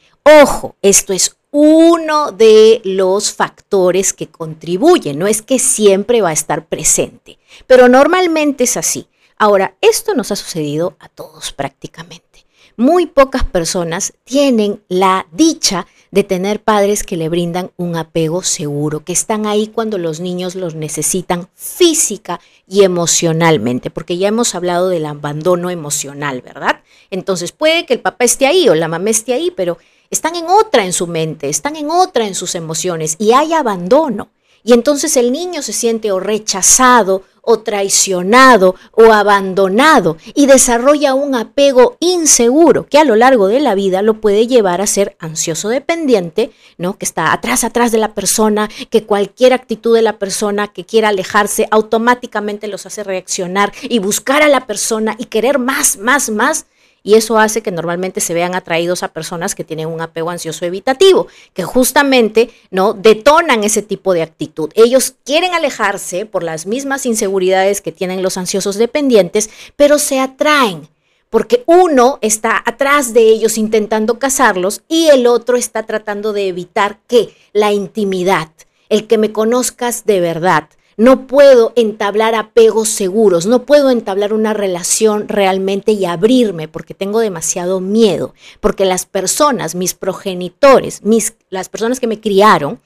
Ojo, 0.42 0.74
esto 0.80 1.12
es 1.12 1.36
uno 1.50 2.32
de 2.32 2.80
los 2.84 3.32
factores 3.32 4.12
que 4.12 4.26
contribuyen, 4.26 5.18
no 5.18 5.26
es 5.26 5.42
que 5.42 5.58
siempre 5.58 6.20
va 6.20 6.30
a 6.30 6.34
estar 6.34 6.66
presente, 6.66 7.38
pero 7.66 7.88
normalmente 7.88 8.64
es 8.64 8.76
así. 8.76 9.06
Ahora, 9.38 9.76
esto 9.82 10.14
nos 10.14 10.32
ha 10.32 10.36
sucedido 10.36 10.96
a 10.98 11.08
todos 11.08 11.52
prácticamente. 11.52 12.46
Muy 12.78 13.06
pocas 13.06 13.44
personas 13.44 14.14
tienen 14.24 14.82
la 14.88 15.26
dicha 15.32 15.86
de 16.10 16.24
tener 16.24 16.62
padres 16.62 17.04
que 17.04 17.18
le 17.18 17.28
brindan 17.28 17.70
un 17.76 17.96
apego 17.96 18.42
seguro, 18.42 19.04
que 19.04 19.12
están 19.12 19.46
ahí 19.46 19.66
cuando 19.66 19.98
los 19.98 20.20
niños 20.20 20.54
los 20.54 20.74
necesitan 20.74 21.48
física 21.54 22.40
y 22.66 22.84
emocionalmente, 22.84 23.90
porque 23.90 24.16
ya 24.16 24.28
hemos 24.28 24.54
hablado 24.54 24.88
del 24.88 25.04
abandono 25.04 25.68
emocional, 25.68 26.40
¿verdad? 26.40 26.80
Entonces 27.10 27.52
puede 27.52 27.84
que 27.84 27.94
el 27.94 28.00
papá 28.00 28.24
esté 28.24 28.46
ahí 28.46 28.68
o 28.70 28.74
la 28.74 28.88
mamá 28.88 29.10
esté 29.10 29.34
ahí, 29.34 29.52
pero 29.54 29.76
están 30.08 30.34
en 30.36 30.46
otra 30.46 30.86
en 30.86 30.94
su 30.94 31.06
mente, 31.06 31.50
están 31.50 31.76
en 31.76 31.90
otra 31.90 32.26
en 32.26 32.34
sus 32.34 32.54
emociones 32.54 33.16
y 33.18 33.32
hay 33.32 33.52
abandono. 33.52 34.30
Y 34.64 34.72
entonces 34.72 35.16
el 35.16 35.30
niño 35.30 35.62
se 35.62 35.72
siente 35.72 36.10
o 36.10 36.18
rechazado 36.18 37.22
o 37.46 37.60
traicionado 37.60 38.74
o 38.92 39.12
abandonado 39.12 40.18
y 40.34 40.46
desarrolla 40.46 41.14
un 41.14 41.34
apego 41.34 41.96
inseguro 42.00 42.86
que 42.86 42.98
a 42.98 43.04
lo 43.04 43.16
largo 43.16 43.48
de 43.48 43.60
la 43.60 43.74
vida 43.74 44.02
lo 44.02 44.20
puede 44.20 44.46
llevar 44.46 44.80
a 44.80 44.86
ser 44.86 45.16
ansioso 45.18 45.68
dependiente, 45.68 46.50
¿no? 46.76 46.98
Que 46.98 47.06
está 47.06 47.32
atrás 47.32 47.64
atrás 47.64 47.92
de 47.92 47.98
la 47.98 48.14
persona, 48.14 48.68
que 48.90 49.04
cualquier 49.04 49.52
actitud 49.52 49.94
de 49.94 50.02
la 50.02 50.18
persona 50.18 50.68
que 50.68 50.84
quiera 50.84 51.08
alejarse 51.08 51.68
automáticamente 51.70 52.68
los 52.68 52.84
hace 52.84 53.04
reaccionar 53.04 53.72
y 53.82 54.00
buscar 54.00 54.42
a 54.42 54.48
la 54.48 54.66
persona 54.66 55.14
y 55.16 55.26
querer 55.26 55.58
más, 55.58 55.96
más, 55.98 56.28
más 56.30 56.66
y 57.06 57.14
eso 57.14 57.38
hace 57.38 57.62
que 57.62 57.70
normalmente 57.70 58.20
se 58.20 58.34
vean 58.34 58.56
atraídos 58.56 59.04
a 59.04 59.12
personas 59.12 59.54
que 59.54 59.62
tienen 59.62 59.86
un 59.86 60.00
apego 60.00 60.28
ansioso 60.28 60.64
evitativo, 60.64 61.28
que 61.54 61.62
justamente 61.62 62.50
no 62.72 62.94
detonan 62.94 63.62
ese 63.62 63.80
tipo 63.80 64.12
de 64.12 64.22
actitud. 64.22 64.72
Ellos 64.74 65.14
quieren 65.24 65.54
alejarse 65.54 66.26
por 66.26 66.42
las 66.42 66.66
mismas 66.66 67.06
inseguridades 67.06 67.80
que 67.80 67.92
tienen 67.92 68.24
los 68.24 68.36
ansiosos 68.36 68.74
dependientes, 68.74 69.50
pero 69.76 70.00
se 70.00 70.18
atraen 70.18 70.88
porque 71.30 71.62
uno 71.66 72.18
está 72.22 72.60
atrás 72.66 73.14
de 73.14 73.20
ellos 73.20 73.56
intentando 73.56 74.18
casarlos 74.18 74.82
y 74.88 75.06
el 75.06 75.28
otro 75.28 75.56
está 75.56 75.84
tratando 75.84 76.32
de 76.32 76.48
evitar 76.48 76.98
que 77.06 77.36
la 77.52 77.72
intimidad, 77.72 78.50
el 78.88 79.06
que 79.06 79.16
me 79.16 79.30
conozcas 79.30 80.06
de 80.06 80.18
verdad, 80.18 80.68
no 80.96 81.26
puedo 81.26 81.72
entablar 81.76 82.34
apegos 82.34 82.88
seguros, 82.88 83.44
no 83.46 83.64
puedo 83.64 83.90
entablar 83.90 84.32
una 84.32 84.54
relación 84.54 85.28
realmente 85.28 85.92
y 85.92 86.06
abrirme 86.06 86.68
porque 86.68 86.94
tengo 86.94 87.20
demasiado 87.20 87.80
miedo, 87.80 88.34
porque 88.60 88.86
las 88.86 89.04
personas, 89.04 89.74
mis 89.74 89.94
progenitores, 89.94 91.02
mis, 91.02 91.34
las 91.50 91.68
personas 91.68 92.00
que 92.00 92.06
me 92.06 92.20
criaron, 92.20 92.80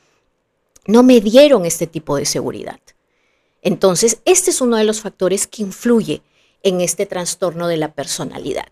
no 0.87 1.03
me 1.03 1.21
dieron 1.21 1.65
este 1.67 1.87
tipo 1.87 2.17
de 2.17 2.27
seguridad. 2.27 2.81
Entonces, 3.63 4.21
este 4.25 4.51
es 4.51 4.61
uno 4.61 4.77
de 4.77 4.85
los 4.85 5.01
factores 5.03 5.47
que 5.47 5.63
influye 5.63 6.23
en 6.63 6.81
este 6.81 7.07
trastorno 7.07 7.69
de 7.69 7.77
la 7.77 7.93
personalidad. 7.93 8.69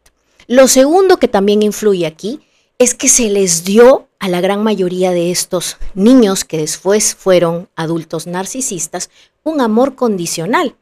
Lo 0.46 0.66
segundo 0.66 1.18
que 1.18 1.28
también 1.28 1.62
influye 1.62 2.06
aquí 2.06 2.40
es 2.78 2.94
que 2.94 3.08
se 3.08 3.28
les 3.28 3.64
dio 3.64 4.06
a 4.20 4.28
la 4.28 4.40
gran 4.40 4.62
mayoría 4.62 5.10
de 5.10 5.32
estos 5.32 5.78
niños 5.94 6.44
que 6.44 6.58
después 6.58 7.16
fueron 7.16 7.68
adultos 7.74 8.28
narcisistas 8.28 9.10
un 9.42 9.60
amor 9.60 9.96
condicional. 9.96 10.76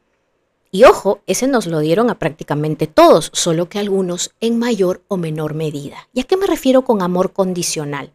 Y 0.69 0.83
ojo, 0.83 1.21
ese 1.25 1.47
nos 1.47 1.65
lo 1.65 1.79
dieron 1.79 2.11
a 2.11 2.19
prácticamente 2.19 2.85
todos, 2.85 3.31
solo 3.33 3.67
que 3.67 3.79
algunos 3.79 4.31
en 4.41 4.59
mayor 4.59 5.01
o 5.07 5.17
menor 5.17 5.55
medida. 5.55 6.07
¿Y 6.13 6.19
a 6.19 6.23
qué 6.25 6.37
me 6.37 6.45
refiero 6.45 6.83
con 6.83 7.01
amor 7.01 7.33
condicional? 7.33 8.11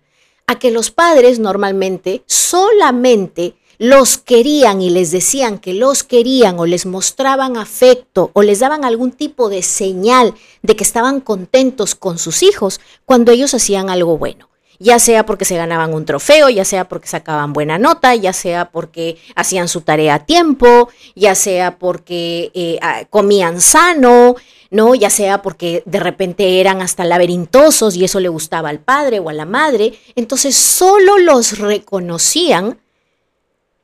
A 0.47 0.61
que 0.61 0.71
los 0.71 0.93
padres 0.93 1.41
normalmente 1.41 2.23
solamente 2.27 3.57
los 3.83 4.17
querían 4.17 4.81
y 4.81 4.91
les 4.91 5.11
decían 5.11 5.59
que 5.59 5.75
los 5.75 6.05
querían 6.05 6.57
o 6.61 6.67
les 6.67 6.87
mostraban 6.87 7.57
afecto 7.57 8.31
o 8.33 8.43
les 8.43 8.61
daban 8.61 8.85
algún 8.85 9.11
tipo 9.11 9.49
de 9.49 9.63
señal 9.63 10.35
de 10.63 10.77
que 10.77 10.85
estaban 10.85 11.21
contentos 11.21 11.97
con 11.97 12.17
sus 12.17 12.45
hijos 12.45 12.81
cuando 13.07 13.33
ellos 13.33 13.55
hacían 13.55 13.91
algo 13.91 14.19
bueno 14.19 14.49
ya 14.79 15.01
sea 15.01 15.27
porque 15.27 15.45
se 15.45 15.57
ganaban 15.57 15.95
un 15.95 16.05
trofeo, 16.05 16.49
ya 16.49 16.65
sea 16.65 16.89
porque 16.89 17.07
sacaban 17.07 17.53
buena 17.53 17.79
nota, 17.79 18.15
ya 18.17 18.33
sea 18.33 18.71
porque 18.71 19.17
hacían 19.37 19.69
su 19.69 19.83
tarea 19.83 20.15
a 20.15 20.27
tiempo, 20.27 20.89
ya 21.15 21.37
sea 21.37 21.79
porque 21.79 22.51
eh, 22.55 22.79
ah, 22.83 23.03
comían 23.09 23.61
sano, 23.61 24.35
¿no? 24.71 24.97
Ya 24.97 25.09
sea 25.09 25.41
porque 25.41 25.85
de 25.87 26.01
repente 26.01 26.61
eran 26.61 26.83
hasta 26.83 27.05
laberintosos 27.05 27.95
y 27.95 28.05
eso 28.05 28.19
le 28.19 28.29
gustaba 28.29 28.71
al 28.71 28.81
padre 28.81 29.21
o 29.21 29.29
a 29.29 29.33
la 29.33 29.45
madre. 29.45 29.95
Entonces 30.17 30.57
solo 30.57 31.19
los 31.19 31.59
reconocían 31.59 32.82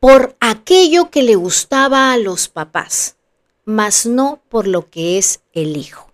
por 0.01 0.37
aquello 0.41 1.11
que 1.11 1.23
le 1.23 1.35
gustaba 1.35 2.13
a 2.13 2.19
los 2.19 2.49
papás, 2.49 3.17
mas 3.65 4.07
no 4.07 4.41
por 4.49 4.67
lo 4.67 4.89
que 4.89 5.19
es 5.19 5.41
el 5.53 5.77
hijo. 5.77 6.11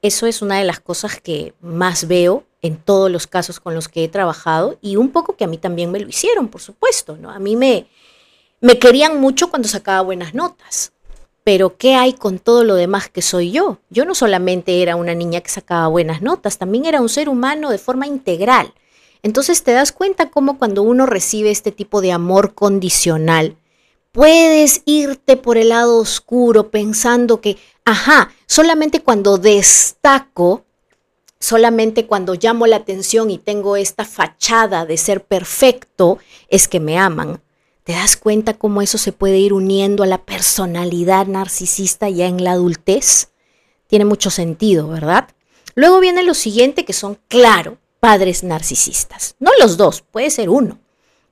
Eso 0.00 0.26
es 0.26 0.42
una 0.42 0.58
de 0.58 0.64
las 0.64 0.80
cosas 0.80 1.20
que 1.20 1.54
más 1.60 2.06
veo 2.06 2.44
en 2.62 2.76
todos 2.76 3.10
los 3.10 3.26
casos 3.26 3.58
con 3.58 3.74
los 3.74 3.88
que 3.88 4.04
he 4.04 4.08
trabajado 4.08 4.78
y 4.80 4.96
un 4.96 5.10
poco 5.10 5.36
que 5.36 5.44
a 5.44 5.48
mí 5.48 5.58
también 5.58 5.90
me 5.90 6.00
lo 6.00 6.08
hicieron, 6.08 6.48
por 6.48 6.60
supuesto, 6.60 7.16
¿no? 7.16 7.30
A 7.30 7.38
mí 7.38 7.56
me, 7.56 7.86
me 8.60 8.78
querían 8.78 9.20
mucho 9.20 9.50
cuando 9.50 9.68
sacaba 9.68 10.02
buenas 10.02 10.34
notas, 10.34 10.92
pero 11.42 11.76
¿qué 11.76 11.94
hay 11.94 12.12
con 12.12 12.38
todo 12.38 12.64
lo 12.64 12.74
demás 12.74 13.08
que 13.08 13.22
soy 13.22 13.50
yo? 13.50 13.78
Yo 13.90 14.04
no 14.04 14.14
solamente 14.14 14.82
era 14.82 14.96
una 14.96 15.14
niña 15.14 15.40
que 15.40 15.50
sacaba 15.50 15.88
buenas 15.88 16.22
notas, 16.22 16.58
también 16.58 16.86
era 16.86 17.00
un 17.00 17.08
ser 17.08 17.28
humano 17.28 17.70
de 17.70 17.78
forma 17.78 18.06
integral. 18.06 18.72
Entonces 19.24 19.62
te 19.62 19.72
das 19.72 19.90
cuenta 19.90 20.28
cómo 20.28 20.58
cuando 20.58 20.82
uno 20.82 21.06
recibe 21.06 21.50
este 21.50 21.72
tipo 21.72 22.02
de 22.02 22.12
amor 22.12 22.52
condicional, 22.52 23.56
puedes 24.12 24.82
irte 24.84 25.38
por 25.38 25.56
el 25.56 25.70
lado 25.70 25.96
oscuro 25.96 26.70
pensando 26.70 27.40
que, 27.40 27.56
ajá, 27.86 28.34
solamente 28.46 29.00
cuando 29.00 29.38
destaco, 29.38 30.66
solamente 31.40 32.06
cuando 32.06 32.34
llamo 32.34 32.66
la 32.66 32.76
atención 32.76 33.30
y 33.30 33.38
tengo 33.38 33.76
esta 33.76 34.04
fachada 34.04 34.84
de 34.84 34.98
ser 34.98 35.24
perfecto, 35.24 36.18
es 36.48 36.68
que 36.68 36.78
me 36.78 36.98
aman. 36.98 37.40
¿Te 37.82 37.94
das 37.94 38.18
cuenta 38.18 38.58
cómo 38.58 38.82
eso 38.82 38.98
se 38.98 39.12
puede 39.12 39.38
ir 39.38 39.54
uniendo 39.54 40.02
a 40.02 40.06
la 40.06 40.26
personalidad 40.26 41.26
narcisista 41.26 42.10
ya 42.10 42.26
en 42.26 42.44
la 42.44 42.52
adultez? 42.52 43.30
Tiene 43.86 44.04
mucho 44.04 44.28
sentido, 44.28 44.86
¿verdad? 44.88 45.28
Luego 45.74 45.98
viene 45.98 46.22
lo 46.24 46.34
siguiente 46.34 46.84
que 46.84 46.92
son, 46.92 47.18
claro, 47.28 47.78
padres 48.04 48.44
narcisistas. 48.44 49.34
No 49.40 49.50
los 49.58 49.78
dos, 49.78 50.02
puede 50.02 50.28
ser 50.28 50.50
uno, 50.50 50.78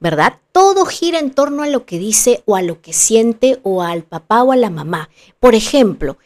¿verdad? 0.01 0.39
Todo 0.53 0.87
gira 0.87 1.19
en 1.19 1.31
torno 1.31 1.63
a 1.63 1.67
lo 1.67 1.85
que 1.85 1.99
dice 1.99 2.43
o 2.47 2.57
a 2.57 2.63
lo 2.63 2.81
que 2.81 2.95
siente 2.95 3.61
o 3.63 3.83
al 3.83 4.05
papá 4.05 4.43
o 4.43 4.53
a 4.53 4.57
la 4.57 4.71
mamá. 4.71 5.11
Por 5.39 5.55
ejemplo, 5.55 6.17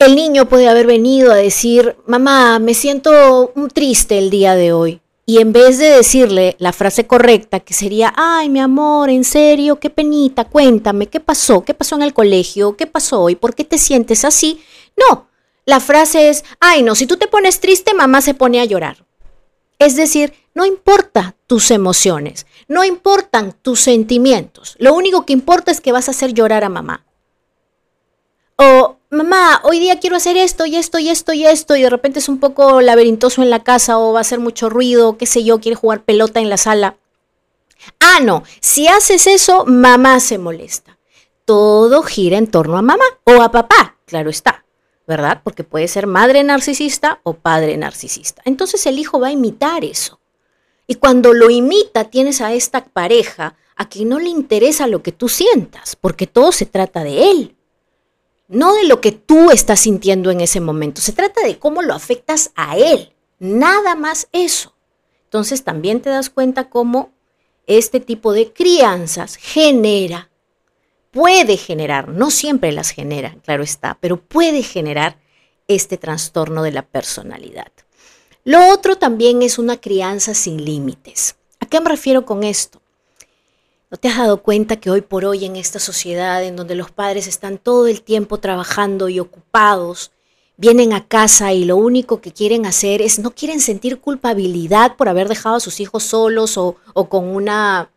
el 0.00 0.16
niño 0.16 0.48
puede 0.48 0.68
haber 0.68 0.88
venido 0.88 1.30
a 1.30 1.36
decir, 1.36 1.96
mamá, 2.08 2.58
me 2.58 2.74
siento 2.74 3.52
triste 3.72 4.18
el 4.18 4.30
día 4.30 4.56
de 4.56 4.72
hoy. 4.72 5.00
Y 5.26 5.38
en 5.38 5.52
vez 5.52 5.78
de 5.78 5.90
decirle 5.90 6.56
la 6.58 6.72
frase 6.72 7.06
correcta, 7.06 7.60
que 7.60 7.72
sería, 7.72 8.12
ay, 8.16 8.48
mi 8.48 8.58
amor, 8.58 9.10
en 9.10 9.22
serio, 9.22 9.78
qué 9.78 9.90
penita, 9.90 10.46
cuéntame, 10.46 11.06
¿qué 11.06 11.20
pasó? 11.20 11.62
¿Qué 11.62 11.72
pasó 11.72 11.94
en 11.94 12.02
el 12.02 12.14
colegio? 12.14 12.76
¿Qué 12.76 12.88
pasó 12.88 13.22
hoy? 13.22 13.36
¿Por 13.36 13.54
qué 13.54 13.62
te 13.62 13.78
sientes 13.78 14.24
así? 14.24 14.60
No, 14.96 15.28
la 15.66 15.78
frase 15.78 16.30
es, 16.30 16.44
ay, 16.58 16.82
no, 16.82 16.96
si 16.96 17.06
tú 17.06 17.16
te 17.16 17.28
pones 17.28 17.60
triste, 17.60 17.94
mamá 17.94 18.22
se 18.22 18.34
pone 18.34 18.60
a 18.60 18.64
llorar. 18.64 19.05
Es 19.78 19.96
decir, 19.96 20.32
no 20.54 20.64
importa 20.64 21.36
tus 21.46 21.70
emociones, 21.70 22.46
no 22.66 22.84
importan 22.84 23.52
tus 23.52 23.80
sentimientos. 23.80 24.74
Lo 24.78 24.94
único 24.94 25.26
que 25.26 25.32
importa 25.32 25.70
es 25.70 25.80
que 25.80 25.92
vas 25.92 26.08
a 26.08 26.12
hacer 26.12 26.32
llorar 26.32 26.64
a 26.64 26.70
mamá. 26.70 27.04
O, 28.56 28.96
mamá, 29.10 29.60
hoy 29.64 29.78
día 29.78 30.00
quiero 30.00 30.16
hacer 30.16 30.36
esto 30.38 30.64
y 30.64 30.76
esto 30.76 30.98
y 30.98 31.10
esto 31.10 31.34
y 31.34 31.44
esto, 31.44 31.76
y 31.76 31.82
de 31.82 31.90
repente 31.90 32.20
es 32.20 32.28
un 32.30 32.40
poco 32.40 32.80
laberintoso 32.80 33.42
en 33.42 33.50
la 33.50 33.62
casa 33.62 33.98
o 33.98 34.14
va 34.14 34.20
a 34.20 34.22
hacer 34.22 34.40
mucho 34.40 34.70
ruido, 34.70 35.18
qué 35.18 35.26
sé 35.26 35.44
yo, 35.44 35.60
quiere 35.60 35.76
jugar 35.76 36.04
pelota 36.04 36.40
en 36.40 36.48
la 36.48 36.56
sala. 36.56 36.96
Ah, 38.00 38.20
no, 38.22 38.44
si 38.60 38.88
haces 38.88 39.26
eso, 39.26 39.66
mamá 39.66 40.20
se 40.20 40.38
molesta. 40.38 40.98
Todo 41.44 42.02
gira 42.02 42.38
en 42.38 42.50
torno 42.50 42.78
a 42.78 42.82
mamá 42.82 43.04
o 43.24 43.42
a 43.42 43.50
papá, 43.50 43.96
claro 44.06 44.30
está. 44.30 44.65
¿Verdad? 45.06 45.40
Porque 45.44 45.64
puede 45.64 45.88
ser 45.88 46.06
madre 46.06 46.42
narcisista 46.42 47.20
o 47.22 47.34
padre 47.34 47.76
narcisista. 47.76 48.42
Entonces 48.44 48.86
el 48.86 48.98
hijo 48.98 49.20
va 49.20 49.28
a 49.28 49.32
imitar 49.32 49.84
eso. 49.84 50.20
Y 50.86 50.96
cuando 50.96 51.32
lo 51.32 51.50
imita, 51.50 52.04
tienes 52.04 52.40
a 52.40 52.52
esta 52.52 52.84
pareja 52.84 53.56
a 53.76 53.88
quien 53.88 54.08
no 54.08 54.18
le 54.18 54.28
interesa 54.28 54.86
lo 54.86 55.02
que 55.02 55.12
tú 55.12 55.28
sientas, 55.28 55.96
porque 55.96 56.26
todo 56.26 56.52
se 56.52 56.66
trata 56.66 57.04
de 57.04 57.30
él, 57.30 57.56
no 58.48 58.74
de 58.74 58.84
lo 58.84 59.00
que 59.00 59.12
tú 59.12 59.50
estás 59.50 59.80
sintiendo 59.80 60.30
en 60.30 60.40
ese 60.40 60.60
momento. 60.60 61.00
Se 61.00 61.12
trata 61.12 61.42
de 61.42 61.58
cómo 61.58 61.82
lo 61.82 61.94
afectas 61.94 62.52
a 62.54 62.76
él, 62.76 63.12
nada 63.38 63.94
más 63.94 64.28
eso. 64.32 64.74
Entonces 65.24 65.64
también 65.64 66.00
te 66.00 66.10
das 66.10 66.30
cuenta 66.30 66.70
cómo 66.70 67.10
este 67.66 68.00
tipo 68.00 68.32
de 68.32 68.52
crianzas 68.52 69.36
genera 69.36 70.30
puede 71.16 71.56
generar, 71.56 72.10
no 72.10 72.30
siempre 72.30 72.72
las 72.72 72.90
genera, 72.90 73.34
claro 73.42 73.62
está, 73.62 73.96
pero 74.02 74.18
puede 74.18 74.62
generar 74.62 75.16
este 75.66 75.96
trastorno 75.96 76.62
de 76.62 76.72
la 76.72 76.82
personalidad. 76.82 77.72
Lo 78.44 78.68
otro 78.68 78.96
también 78.96 79.40
es 79.40 79.58
una 79.58 79.78
crianza 79.80 80.34
sin 80.34 80.62
límites. 80.62 81.36
¿A 81.58 81.64
qué 81.64 81.80
me 81.80 81.88
refiero 81.88 82.26
con 82.26 82.44
esto? 82.44 82.82
¿No 83.90 83.96
te 83.96 84.08
has 84.08 84.18
dado 84.18 84.42
cuenta 84.42 84.76
que 84.76 84.90
hoy 84.90 85.00
por 85.00 85.24
hoy 85.24 85.46
en 85.46 85.56
esta 85.56 85.78
sociedad 85.78 86.44
en 86.44 86.54
donde 86.54 86.74
los 86.74 86.90
padres 86.90 87.26
están 87.26 87.56
todo 87.56 87.86
el 87.86 88.02
tiempo 88.02 88.36
trabajando 88.36 89.08
y 89.08 89.18
ocupados, 89.18 90.12
vienen 90.58 90.92
a 90.92 91.08
casa 91.08 91.54
y 91.54 91.64
lo 91.64 91.78
único 91.78 92.20
que 92.20 92.32
quieren 92.32 92.66
hacer 92.66 93.00
es, 93.00 93.18
no 93.18 93.30
quieren 93.30 93.60
sentir 93.60 94.00
culpabilidad 94.00 94.96
por 94.96 95.08
haber 95.08 95.30
dejado 95.30 95.56
a 95.56 95.60
sus 95.60 95.80
hijos 95.80 96.02
solos 96.02 96.58
o, 96.58 96.76
o 96.92 97.08
con 97.08 97.24
una 97.24 97.88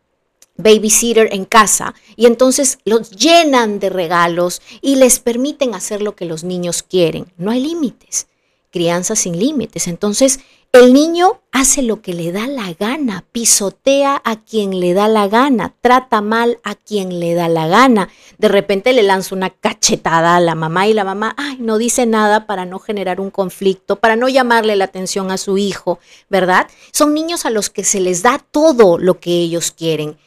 babysitter 0.62 1.28
en 1.32 1.44
casa 1.44 1.94
y 2.16 2.26
entonces 2.26 2.78
los 2.84 3.10
llenan 3.10 3.78
de 3.78 3.90
regalos 3.90 4.62
y 4.80 4.96
les 4.96 5.18
permiten 5.18 5.74
hacer 5.74 6.02
lo 6.02 6.14
que 6.14 6.24
los 6.24 6.44
niños 6.44 6.82
quieren. 6.82 7.26
No 7.36 7.50
hay 7.50 7.60
límites, 7.60 8.26
crianza 8.70 9.16
sin 9.16 9.38
límites. 9.38 9.88
Entonces 9.88 10.40
el 10.72 10.92
niño 10.92 11.40
hace 11.50 11.82
lo 11.82 12.00
que 12.00 12.14
le 12.14 12.30
da 12.30 12.46
la 12.46 12.72
gana, 12.78 13.24
pisotea 13.32 14.22
a 14.24 14.36
quien 14.36 14.78
le 14.78 14.94
da 14.94 15.08
la 15.08 15.26
gana, 15.26 15.74
trata 15.80 16.20
mal 16.20 16.60
a 16.62 16.76
quien 16.76 17.18
le 17.18 17.34
da 17.34 17.48
la 17.48 17.66
gana. 17.66 18.08
De 18.38 18.46
repente 18.46 18.92
le 18.92 19.02
lanza 19.02 19.34
una 19.34 19.50
cachetada 19.50 20.36
a 20.36 20.40
la 20.40 20.54
mamá 20.54 20.86
y 20.86 20.94
la 20.94 21.02
mamá, 21.02 21.34
ay, 21.36 21.56
no 21.58 21.76
dice 21.76 22.06
nada 22.06 22.46
para 22.46 22.66
no 22.66 22.78
generar 22.78 23.20
un 23.20 23.32
conflicto, 23.32 23.96
para 23.96 24.14
no 24.14 24.28
llamarle 24.28 24.76
la 24.76 24.84
atención 24.84 25.32
a 25.32 25.38
su 25.38 25.58
hijo, 25.58 25.98
¿verdad? 26.28 26.68
Son 26.92 27.14
niños 27.14 27.46
a 27.46 27.50
los 27.50 27.68
que 27.68 27.82
se 27.82 27.98
les 27.98 28.22
da 28.22 28.38
todo 28.38 28.96
lo 28.96 29.18
que 29.18 29.32
ellos 29.32 29.72
quieren 29.72 30.18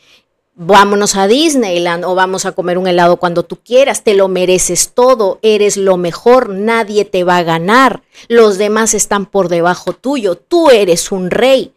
vámonos 0.56 1.16
a 1.16 1.28
Disneyland 1.28 2.06
o 2.06 2.16
vamos 2.16 2.46
a 2.46 2.52
comer 2.52 2.78
un 2.78 2.88
helado 2.88 3.18
cuando 3.18 3.44
tú 3.44 3.60
quieras, 3.64 4.04
te 4.04 4.14
lo 4.14 4.28
mereces 4.28 4.92
todo, 4.94 5.40
eres 5.42 5.78
lo 5.78 5.98
mejor, 5.98 6.50
nadie 6.50 7.06
te 7.06 7.24
va 7.24 7.38
a 7.38 7.44
ganar, 7.44 8.04
los 8.28 8.58
demás 8.58 8.94
están 8.94 9.26
por 9.26 9.50
debajo 9.50 9.94
tuyo, 9.94 10.36
tú 10.36 10.70
eres 10.70 11.12
un 11.12 11.32
rey. 11.32 11.74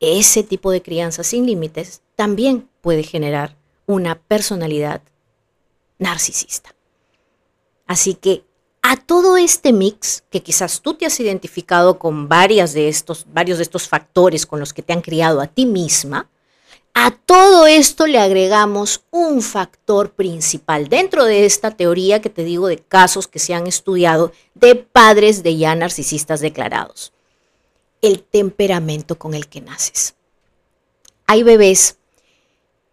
Ese 0.00 0.42
tipo 0.42 0.70
de 0.70 0.82
crianza 0.82 1.22
sin 1.22 1.46
límites 1.46 2.02
también 2.16 2.68
puede 2.80 3.04
generar 3.04 3.56
una 3.86 4.16
personalidad 4.16 5.00
narcisista. 5.98 6.74
Así 7.86 8.14
que 8.14 8.44
a 8.82 8.96
todo 8.96 9.36
este 9.36 9.72
mix, 9.72 10.24
que 10.30 10.42
quizás 10.42 10.82
tú 10.82 10.94
te 10.94 11.06
has 11.06 11.18
identificado 11.20 11.98
con 11.98 12.28
varias 12.28 12.74
de 12.74 12.88
estos, 12.88 13.24
varios 13.32 13.58
de 13.58 13.62
estos 13.62 13.88
factores 13.88 14.44
con 14.44 14.60
los 14.60 14.74
que 14.74 14.82
te 14.82 14.92
han 14.92 15.00
criado 15.00 15.40
a 15.40 15.46
ti 15.46 15.64
misma, 15.64 16.28
a 16.94 17.10
todo 17.10 17.66
esto 17.66 18.06
le 18.06 18.18
agregamos 18.18 19.02
un 19.10 19.42
factor 19.42 20.12
principal 20.12 20.88
dentro 20.88 21.24
de 21.24 21.44
esta 21.44 21.72
teoría 21.72 22.22
que 22.22 22.30
te 22.30 22.44
digo 22.44 22.68
de 22.68 22.78
casos 22.78 23.26
que 23.26 23.40
se 23.40 23.52
han 23.52 23.66
estudiado 23.66 24.32
de 24.54 24.76
padres 24.76 25.42
de 25.42 25.56
ya 25.56 25.74
narcisistas 25.74 26.40
declarados. 26.40 27.12
El 28.00 28.22
temperamento 28.22 29.18
con 29.18 29.34
el 29.34 29.48
que 29.48 29.60
naces. 29.60 30.14
Hay 31.26 31.42
bebés 31.42 31.96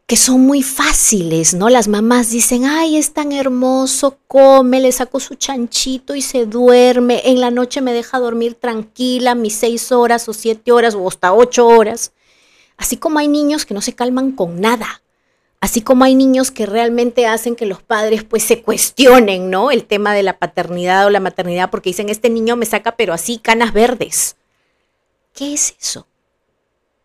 que 0.08 0.17
son 0.17 0.41
muy 0.41 0.62
fáciles, 0.62 1.53
¿no? 1.53 1.70
Las 1.70 1.88
mamás 1.88 2.31
dicen, 2.31 2.65
ay, 2.65 2.98
es 2.98 3.13
tan 3.13 3.31
hermoso, 3.31 4.17
come, 4.27 4.81
le 4.81 4.91
saco 4.91 5.22
su 5.22 5.36
chanchito 5.36 6.15
y 6.15 6.22
se 6.22 6.46
duerme, 6.46 7.22
en 7.25 7.39
la 7.39 7.50
noche 7.50 7.79
me 7.79 7.93
deja 7.93 8.20
dormir 8.20 8.55
tranquila 8.55 9.36
mis 9.36 9.55
seis 9.55 9.89
horas 9.93 10.27
o 10.27 10.34
siete 10.34 10.74
horas 10.74 10.96
o 10.96 11.08
hasta 11.08 11.34
ocho 11.34 11.65
horas. 11.65 12.12
Así 12.82 12.98
como 12.98 13.20
hay 13.20 13.28
niños 13.28 13.68
que 13.68 13.76
no 13.76 13.82
se 13.82 13.94
calman 13.94 14.32
con 14.32 14.60
nada. 14.60 15.04
Así 15.60 15.82
como 15.82 16.04
hay 16.04 16.16
niños 16.16 16.50
que 16.50 16.66
realmente 16.66 17.28
hacen 17.28 17.56
que 17.56 17.68
los 17.68 17.84
padres 17.84 18.24
pues 18.24 18.42
se 18.42 18.64
cuestionen, 18.64 19.52
¿no? 19.52 19.70
El 19.70 19.86
tema 19.86 20.16
de 20.16 20.24
la 20.24 20.40
paternidad 20.40 21.06
o 21.06 21.12
la 21.12 21.20
maternidad 21.20 21.70
porque 21.70 21.92
dicen, 21.92 22.10
este 22.10 22.32
niño 22.32 22.56
me 22.56 22.66
saca 22.66 22.94
pero 22.96 23.14
así 23.14 23.38
canas 23.38 23.72
verdes. 23.72 24.36
¿Qué 25.36 25.54
es 25.54 25.76
eso? 25.80 26.08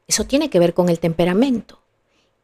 Eso 0.09 0.25
tiene 0.25 0.49
que 0.49 0.59
ver 0.59 0.73
con 0.73 0.89
el 0.89 0.99
temperamento. 0.99 1.83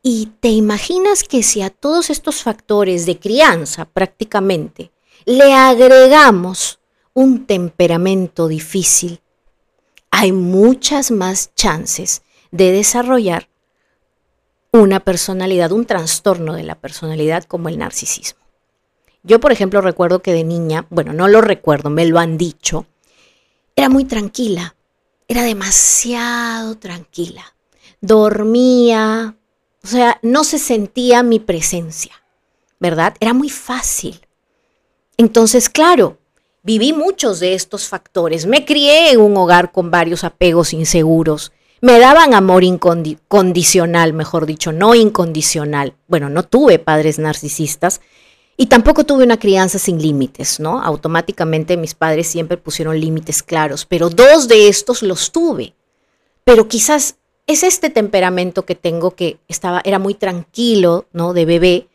Y 0.03 0.33
te 0.41 0.49
imaginas 0.49 1.25
que 1.25 1.43
si 1.43 1.62
a 1.62 1.71
todos 1.71 2.11
estos 2.11 2.43
factores 2.43 3.07
de 3.07 3.19
crianza 3.19 3.87
prácticamente 3.87 4.93
le 5.25 5.55
agregamos 5.55 6.81
un 7.15 7.47
temperamento 7.47 8.47
difícil, 8.47 9.23
hay 10.11 10.33
muchas 10.33 11.11
más 11.11 11.55
chances 11.55 12.21
de 12.52 12.71
desarrollar 12.71 13.49
una 14.71 15.00
personalidad, 15.00 15.73
un 15.73 15.85
trastorno 15.85 16.55
de 16.55 16.62
la 16.62 16.77
personalidad 16.77 17.44
como 17.44 17.68
el 17.68 17.79
narcisismo. 17.79 18.40
Yo, 19.24 19.40
por 19.40 19.53
ejemplo, 19.53 19.81
recuerdo 19.81 20.22
que 20.22 20.33
de 20.33 20.44
niña, 20.44 20.87
bueno, 20.90 21.12
no 21.12 21.29
lo 21.29 21.40
recuerdo, 21.40 21.90
me 21.90 22.07
lo 22.07 22.18
han 22.18 22.38
dicho, 22.38 22.87
era 23.77 23.88
muy 23.88 24.05
tranquila, 24.05 24.74
era 25.29 25.42
demasiado 25.42 26.77
tranquila. 26.79 27.55
Dormía, 28.00 29.37
o 29.83 29.87
sea, 29.87 30.18
no 30.22 30.44
se 30.44 30.59
sentía 30.59 31.22
mi 31.22 31.38
presencia, 31.38 32.12
¿verdad? 32.81 33.14
Era 33.20 33.33
muy 33.33 33.48
fácil. 33.48 34.27
Entonces, 35.16 35.68
claro, 35.68 36.18
viví 36.62 36.92
muchos 36.92 37.40
de 37.40 37.55
estos 37.55 37.88
factores. 37.88 38.46
Me 38.46 38.64
crié 38.64 39.12
en 39.12 39.20
un 39.20 39.37
hogar 39.37 39.70
con 39.70 39.90
varios 39.90 40.24
apegos 40.24 40.72
inseguros 40.72 41.53
me 41.83 41.99
daban 41.99 42.33
amor 42.33 42.62
incondicional, 42.62 44.12
mejor 44.12 44.47
dicho, 44.47 44.71
no 44.71 44.95
incondicional. 44.95 45.97
Bueno, 46.07 46.31
no 46.31 46.45
tuve 46.45 46.79
padres 46.79 47.18
narcisistas 47.18 48.01
y 48.57 48.66
tampoco 48.66 49.05
tuve 49.05 49.25
una 49.25 49.37
crianza 49.37 49.81
sin 49.81 50.01
límites, 50.01 50.61
¿no? 50.61 50.81
Automáticamente 50.81 51.77
mis 51.77 51.95
padres 51.95 52.29
siempre 52.29 52.57
pusieron 52.57 53.01
límites 53.01 53.42
claros, 53.42 53.85
pero 53.85 54.11
dos 54.11 54.47
de 54.47 54.68
estos 54.68 55.03
los 55.03 55.33
tuve. 55.33 55.75
Pero 56.45 56.68
quizás 56.68 57.16
es 57.49 57.64
este 57.64 57.90
temperamento 57.90 58.64
que 58.64 58.77
tengo 58.77 59.16
que 59.16 59.38
estaba 59.49 59.83
era 59.85 59.99
muy 59.99 60.14
tranquilo, 60.14 61.07
¿no? 61.12 61.33
De 61.33 61.45
bebé 61.47 61.88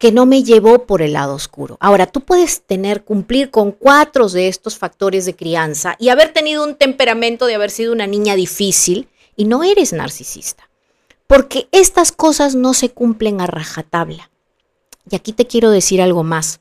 que 0.00 0.12
no 0.12 0.24
me 0.24 0.42
llevó 0.42 0.86
por 0.86 1.02
el 1.02 1.12
lado 1.12 1.34
oscuro. 1.34 1.76
Ahora, 1.78 2.06
tú 2.06 2.22
puedes 2.22 2.62
tener, 2.62 3.04
cumplir 3.04 3.50
con 3.50 3.70
cuatro 3.70 4.30
de 4.30 4.48
estos 4.48 4.78
factores 4.78 5.26
de 5.26 5.36
crianza 5.36 5.94
y 5.98 6.08
haber 6.08 6.32
tenido 6.32 6.64
un 6.64 6.74
temperamento 6.74 7.44
de 7.44 7.54
haber 7.54 7.70
sido 7.70 7.92
una 7.92 8.06
niña 8.06 8.34
difícil 8.34 9.10
y 9.36 9.44
no 9.44 9.62
eres 9.62 9.92
narcisista. 9.92 10.70
Porque 11.26 11.68
estas 11.70 12.12
cosas 12.12 12.54
no 12.54 12.72
se 12.72 12.88
cumplen 12.88 13.42
a 13.42 13.46
rajatabla. 13.46 14.30
Y 15.10 15.16
aquí 15.16 15.34
te 15.34 15.46
quiero 15.46 15.70
decir 15.70 16.00
algo 16.00 16.24
más. 16.24 16.60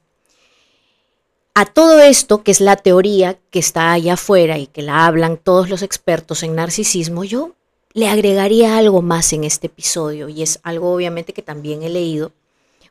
A 1.53 1.65
todo 1.65 2.01
esto, 2.01 2.43
que 2.43 2.51
es 2.51 2.59
la 2.59 2.75
teoría 2.75 3.39
que 3.51 3.59
está 3.59 3.93
allá 3.93 4.15
afuera 4.15 4.57
y 4.57 4.67
que 4.67 4.81
la 4.81 5.05
hablan 5.05 5.37
todos 5.37 5.69
los 5.69 5.81
expertos 5.81 6.43
en 6.43 6.55
narcisismo, 6.55 7.23
yo 7.23 7.55
le 7.93 8.09
agregaría 8.09 8.77
algo 8.77 9.01
más 9.01 9.31
en 9.31 9.45
este 9.45 9.67
episodio 9.67 10.27
y 10.27 10.43
es 10.43 10.59
algo 10.63 10.93
obviamente 10.93 11.31
que 11.31 11.41
también 11.41 11.83
he 11.83 11.89
leído 11.89 12.33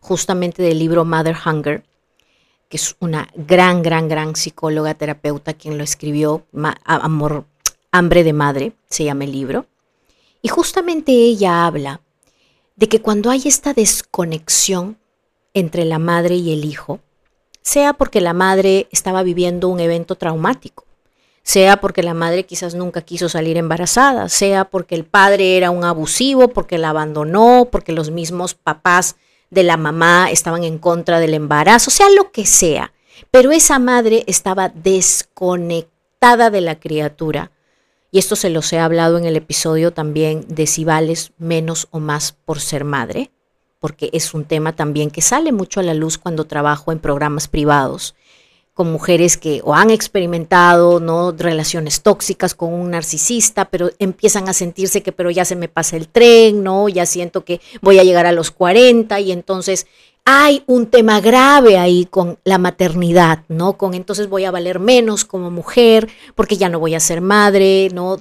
justamente 0.01 0.63
del 0.63 0.79
libro 0.79 1.05
Mother 1.05 1.37
Hunger, 1.45 1.85
que 2.69 2.77
es 2.77 2.97
una 3.01 3.29
gran, 3.35 3.83
gran, 3.83 4.09
gran 4.09 4.37
psicóloga, 4.37 4.95
terapeuta, 4.95 5.55
quien 5.55 5.79
lo 5.79 5.85
escribió, 5.85 6.45
Amor, 6.85 7.47
Hambre 7.93 8.25
de 8.25 8.33
Madre, 8.33 8.73
se 8.91 9.05
llama 9.05 9.25
el 9.25 9.33
libro. 9.33 9.67
Y 10.43 10.49
justamente 10.49 11.13
ella 11.13 11.67
habla 11.67 12.01
de 12.77 12.89
que 12.89 13.01
cuando 13.01 13.31
hay 13.31 13.43
esta 13.47 13.73
desconexión 13.73 14.99
entre 15.55 15.85
la 15.85 15.99
madre 15.99 16.37
y 16.37 16.53
el 16.53 16.65
hijo, 16.65 17.01
sea 17.63 17.93
porque 17.93 18.21
la 18.21 18.33
madre 18.33 18.87
estaba 18.93 19.23
viviendo 19.23 19.69
un 19.69 19.81
evento 19.81 20.15
traumático, 20.15 20.85
sea 21.43 21.79
porque 21.79 22.03
la 22.03 22.15
madre 22.15 22.47
quizás 22.47 22.75
nunca 22.75 23.03
quiso 23.03 23.29
salir 23.29 23.57
embarazada, 23.57 24.29
sea 24.29 24.67
porque 24.67 24.95
el 24.95 25.05
padre 25.05 25.57
era 25.57 25.71
un 25.71 25.85
abusivo, 25.85 26.49
porque 26.49 26.79
la 26.79 26.91
abandonó, 26.91 27.69
porque 27.73 27.93
los 27.93 28.11
mismos 28.11 28.55
papás 28.55 29.17
de 29.51 29.63
la 29.63 29.77
mamá 29.77 30.31
estaban 30.31 30.65
en 30.65 30.79
contra 30.79 31.21
del 31.21 31.35
embarazo, 31.35 31.91
sea 31.91 32.09
lo 32.11 32.31
que 32.33 32.47
sea. 32.47 32.93
Pero 33.31 33.51
esa 33.51 33.79
madre 33.79 34.25
estaba 34.27 34.69
desconectada 34.69 36.51
de 36.51 36.61
la 36.61 36.79
criatura. 36.79 37.51
Y 38.11 38.19
esto 38.19 38.37
se 38.37 38.51
los 38.51 38.73
he 38.73 38.79
hablado 38.79 39.19
en 39.19 39.25
el 39.25 39.37
episodio 39.37 39.93
también 39.93 40.45
de 40.49 40.67
si 40.67 40.87
menos 41.39 41.89
o 41.91 42.01
más 42.01 42.33
por 42.33 42.61
ser 42.61 42.85
madre, 42.85 43.31
porque 43.81 44.11
es 44.13 44.33
un 44.33 44.45
tema 44.45 44.75
también 44.75 45.11
que 45.11 45.21
sale 45.21 45.53
mucho 45.53 45.81
a 45.81 45.83
la 45.83 45.95
luz 45.95 46.17
cuando 46.17 46.47
trabajo 46.47 46.91
en 46.91 47.01
programas 47.01 47.49
privados 47.49 48.15
con 48.79 48.93
mujeres 48.93 49.37
que 49.37 49.61
o 49.65 49.75
han 49.75 49.91
experimentado 49.91 51.01
no 51.01 51.33
relaciones 51.33 52.01
tóxicas 52.03 52.55
con 52.55 52.73
un 52.73 52.93
narcisista, 52.93 53.65
pero 53.65 53.91
empiezan 53.99 54.49
a 54.49 54.53
sentirse 54.53 55.03
que 55.03 55.11
pero 55.11 55.33
ya 55.33 55.45
se 55.45 55.57
me 55.57 55.67
pasa 55.67 55.97
el 55.97 56.07
tren, 56.07 56.63
no, 56.63 56.89
ya 56.89 57.05
siento 57.05 57.45
que 57.45 57.61
voy 57.83 57.99
a 57.99 58.05
llegar 58.05 58.27
a 58.27 58.31
los 58.31 58.53
40 58.53 59.19
y 59.19 59.33
entonces 59.33 59.89
hay 60.25 60.63
un 60.67 60.87
tema 60.87 61.21
grave 61.21 61.77
ahí 61.77 62.05
con 62.05 62.39
la 62.45 62.59
maternidad, 62.59 63.43
¿no? 63.49 63.77
Con 63.77 63.95
entonces 63.95 64.29
voy 64.29 64.45
a 64.45 64.53
valer 64.53 64.79
menos 64.79 65.25
como 65.25 65.51
mujer 65.51 66.09
porque 66.37 66.57
ya 66.57 66.69
no 66.69 66.79
voy 66.79 66.95
a 66.95 67.01
ser 67.01 67.21
madre, 67.21 67.89
¿no? 67.93 68.19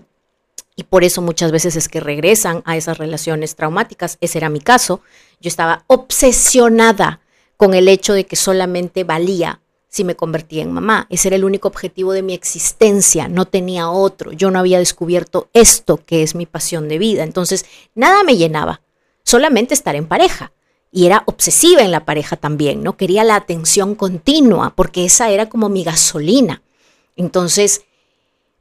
Y 0.75 0.85
por 0.85 1.03
eso 1.03 1.21
muchas 1.21 1.51
veces 1.51 1.75
es 1.75 1.87
que 1.87 1.99
regresan 1.99 2.63
a 2.65 2.77
esas 2.77 2.97
relaciones 2.97 3.55
traumáticas. 3.55 4.17
Ese 4.21 4.39
era 4.39 4.49
mi 4.49 4.59
caso. 4.59 5.01
Yo 5.39 5.49
estaba 5.49 5.83
obsesionada 5.85 7.21
con 7.57 7.75
el 7.75 7.87
hecho 7.87 8.13
de 8.13 8.25
que 8.25 8.35
solamente 8.35 9.03
valía 9.03 9.61
si 9.89 10.03
me 10.03 10.15
convertía 10.15 10.63
en 10.63 10.71
mamá. 10.71 11.07
Ese 11.09 11.29
era 11.29 11.35
el 11.35 11.45
único 11.45 11.67
objetivo 11.67 12.13
de 12.13 12.21
mi 12.21 12.33
existencia, 12.33 13.27
no 13.27 13.45
tenía 13.45 13.89
otro. 13.89 14.31
Yo 14.31 14.51
no 14.51 14.59
había 14.59 14.79
descubierto 14.79 15.49
esto 15.53 15.97
que 16.05 16.23
es 16.23 16.35
mi 16.35 16.45
pasión 16.45 16.87
de 16.87 16.97
vida. 16.97 17.23
Entonces, 17.23 17.65
nada 17.95 18.23
me 18.23 18.37
llenaba, 18.37 18.81
solamente 19.23 19.73
estar 19.73 19.95
en 19.95 20.07
pareja. 20.07 20.51
Y 20.91 21.05
era 21.05 21.23
obsesiva 21.25 21.81
en 21.81 21.91
la 21.91 22.05
pareja 22.05 22.37
también, 22.37 22.81
¿no? 22.81 22.95
Quería 22.95 23.23
la 23.23 23.35
atención 23.35 23.95
continua, 23.95 24.73
porque 24.75 25.05
esa 25.05 25.29
era 25.29 25.49
como 25.49 25.69
mi 25.69 25.83
gasolina. 25.83 26.61
Entonces, 27.15 27.81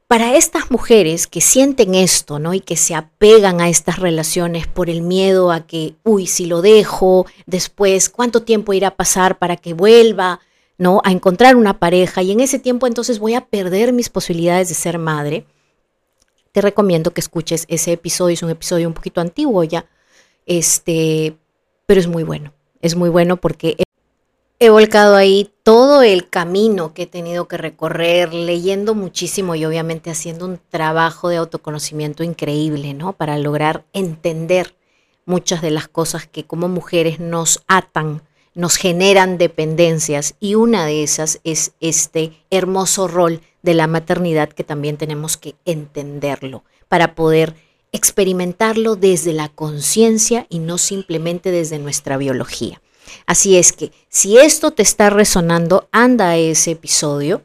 para 0.07 0.35
estas 0.35 0.71
mujeres 0.71 1.27
que 1.27 1.41
sienten 1.41 1.93
esto, 1.93 2.39
¿no? 2.39 2.53
Y 2.53 2.61
que 2.61 2.77
se 2.77 2.95
apegan 2.95 3.59
a 3.59 3.69
estas 3.69 3.99
relaciones 3.99 4.65
por 4.67 4.89
el 4.89 5.01
miedo 5.01 5.51
a 5.51 5.67
que, 5.67 5.95
uy, 6.03 6.27
si 6.27 6.45
lo 6.45 6.61
dejo, 6.61 7.25
después, 7.45 8.09
¿cuánto 8.09 8.43
tiempo 8.43 8.73
irá 8.73 8.89
a 8.89 8.95
pasar 8.95 9.37
para 9.37 9.57
que 9.57 9.73
vuelva, 9.73 10.39
¿no? 10.77 11.01
A 11.03 11.11
encontrar 11.11 11.55
una 11.55 11.79
pareja 11.79 12.21
y 12.21 12.31
en 12.31 12.39
ese 12.39 12.59
tiempo 12.59 12.87
entonces 12.87 13.19
voy 13.19 13.35
a 13.35 13.45
perder 13.45 13.93
mis 13.93 14.09
posibilidades 14.09 14.69
de 14.69 14.75
ser 14.75 14.99
madre. 14.99 15.45
Te 16.51 16.61
recomiendo 16.61 17.11
que 17.11 17.21
escuches 17.21 17.65
ese 17.67 17.93
episodio, 17.93 18.33
es 18.33 18.43
un 18.43 18.49
episodio 18.49 18.87
un 18.87 18.93
poquito 18.93 19.21
antiguo 19.21 19.63
ya, 19.63 19.85
este, 20.45 21.37
pero 21.85 21.99
es 21.99 22.07
muy 22.07 22.23
bueno. 22.23 22.53
Es 22.81 22.95
muy 22.95 23.09
bueno 23.09 23.37
porque 23.37 23.75
he 24.59 24.69
volcado 24.69 25.15
ahí 25.15 25.51
todo 25.63 26.01
el 26.01 26.29
camino 26.29 26.93
que 26.93 27.03
he 27.03 27.07
tenido 27.07 27.47
que 27.47 27.57
recorrer, 27.57 28.33
leyendo 28.33 28.95
muchísimo 28.95 29.55
y 29.55 29.65
obviamente 29.65 30.09
haciendo 30.09 30.45
un 30.45 30.59
trabajo 30.69 31.29
de 31.29 31.37
autoconocimiento 31.37 32.23
increíble, 32.23 32.93
¿no? 32.93 33.13
Para 33.13 33.37
lograr 33.37 33.85
entender 33.93 34.75
muchas 35.25 35.61
de 35.61 35.71
las 35.71 35.87
cosas 35.87 36.27
que 36.27 36.45
como 36.45 36.69
mujeres 36.69 37.19
nos 37.19 37.63
atan, 37.67 38.23
nos 38.57 38.77
generan 38.77 39.37
dependencias 39.37 40.33
y 40.39 40.55
una 40.55 40.87
de 40.87 41.03
esas 41.03 41.39
es 41.43 41.73
este 41.79 42.33
hermoso 42.49 43.07
rol 43.07 43.41
de 43.61 43.75
la 43.75 43.85
maternidad 43.85 44.49
que 44.49 44.63
también 44.63 44.97
tenemos 44.97 45.37
que 45.37 45.53
entenderlo 45.65 46.63
para 46.87 47.13
poder 47.13 47.53
experimentarlo 47.91 48.95
desde 48.95 49.31
la 49.33 49.49
conciencia 49.49 50.47
y 50.49 50.57
no 50.57 50.79
simplemente 50.79 51.51
desde 51.51 51.77
nuestra 51.77 52.17
biología. 52.17 52.81
Así 53.27 53.57
es 53.57 53.73
que 53.73 53.91
si 54.09 54.39
esto 54.39 54.71
te 54.71 54.81
está 54.81 55.11
resonando, 55.11 55.87
anda 55.91 56.29
a 56.29 56.37
ese 56.37 56.71
episodio, 56.71 57.43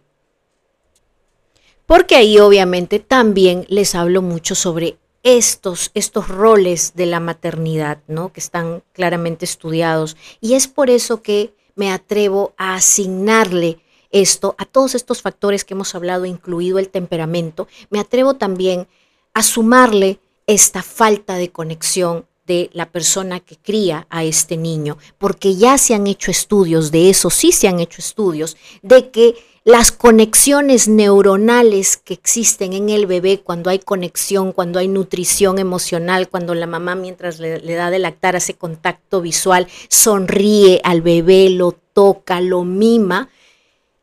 porque 1.85 2.16
ahí 2.16 2.38
obviamente 2.38 3.01
también 3.01 3.66
les 3.68 3.94
hablo 3.94 4.22
mucho 4.22 4.55
sobre 4.55 4.96
estos, 5.22 5.90
estos 5.94 6.28
roles 6.28 6.94
de 6.94 7.06
la 7.06 7.20
maternidad, 7.20 7.98
¿no? 8.08 8.32
Que 8.32 8.40
están 8.40 8.82
claramente 8.92 9.44
estudiados. 9.44 10.16
Y 10.40 10.54
es 10.54 10.68
por 10.68 10.90
eso 10.90 11.22
que 11.22 11.54
me 11.74 11.90
atrevo 11.90 12.54
a 12.56 12.74
asignarle 12.74 13.78
esto 14.11 14.54
a 14.58 14.66
todos 14.66 14.94
estos 14.94 15.22
factores 15.22 15.64
que 15.64 15.74
hemos 15.74 15.94
hablado, 15.94 16.26
incluido 16.26 16.78
el 16.78 16.90
temperamento. 16.90 17.66
Me 17.90 17.98
atrevo 17.98 18.35
también 18.35 18.87
a 19.32 19.42
sumarle 19.42 20.20
esta 20.46 20.82
falta 20.82 21.37
de 21.37 21.50
conexión 21.50 22.26
de 22.46 22.70
la 22.72 22.90
persona 22.90 23.40
que 23.40 23.57
cría 23.57 24.07
a 24.11 24.24
este 24.24 24.57
niño, 24.57 24.98
porque 25.18 25.57
ya 25.57 25.78
se 25.78 25.94
han 25.94 26.07
hecho 26.07 26.31
estudios, 26.31 26.90
de 26.90 27.11
eso 27.11 27.31
sí 27.31 27.52
se 27.52 27.68
han 27.68 27.81
hecho 27.81 28.00
estudios, 28.00 28.57
de 28.83 29.11
que 29.11 29.35
las 29.64 29.92
conexiones 29.92 30.88
neuronales 30.88 31.96
que 31.96 32.14
existen 32.14 32.72
en 32.72 32.88
el 32.88 33.07
bebé 33.07 33.40
cuando 33.40 33.70
hay 33.70 33.78
conexión, 33.78 34.50
cuando 34.50 34.81
hay 34.81 34.88
nutrición 34.88 35.61
emocional, 35.61 36.28
cuando 36.28 36.55
la 36.55 36.66
mamá 36.66 36.96
mientras 36.96 37.38
le, 37.38 37.61
da 37.74 37.90
de 37.90 38.00
lactar 38.00 38.35
hace 38.35 38.55
contacto 38.55 39.20
visual, 39.20 39.68
sonríe 39.88 40.81
al 40.83 41.00
bebé, 41.00 41.48
lo 41.48 41.72
toca, 41.92 42.40
lo 42.40 42.64
mima, 42.64 43.28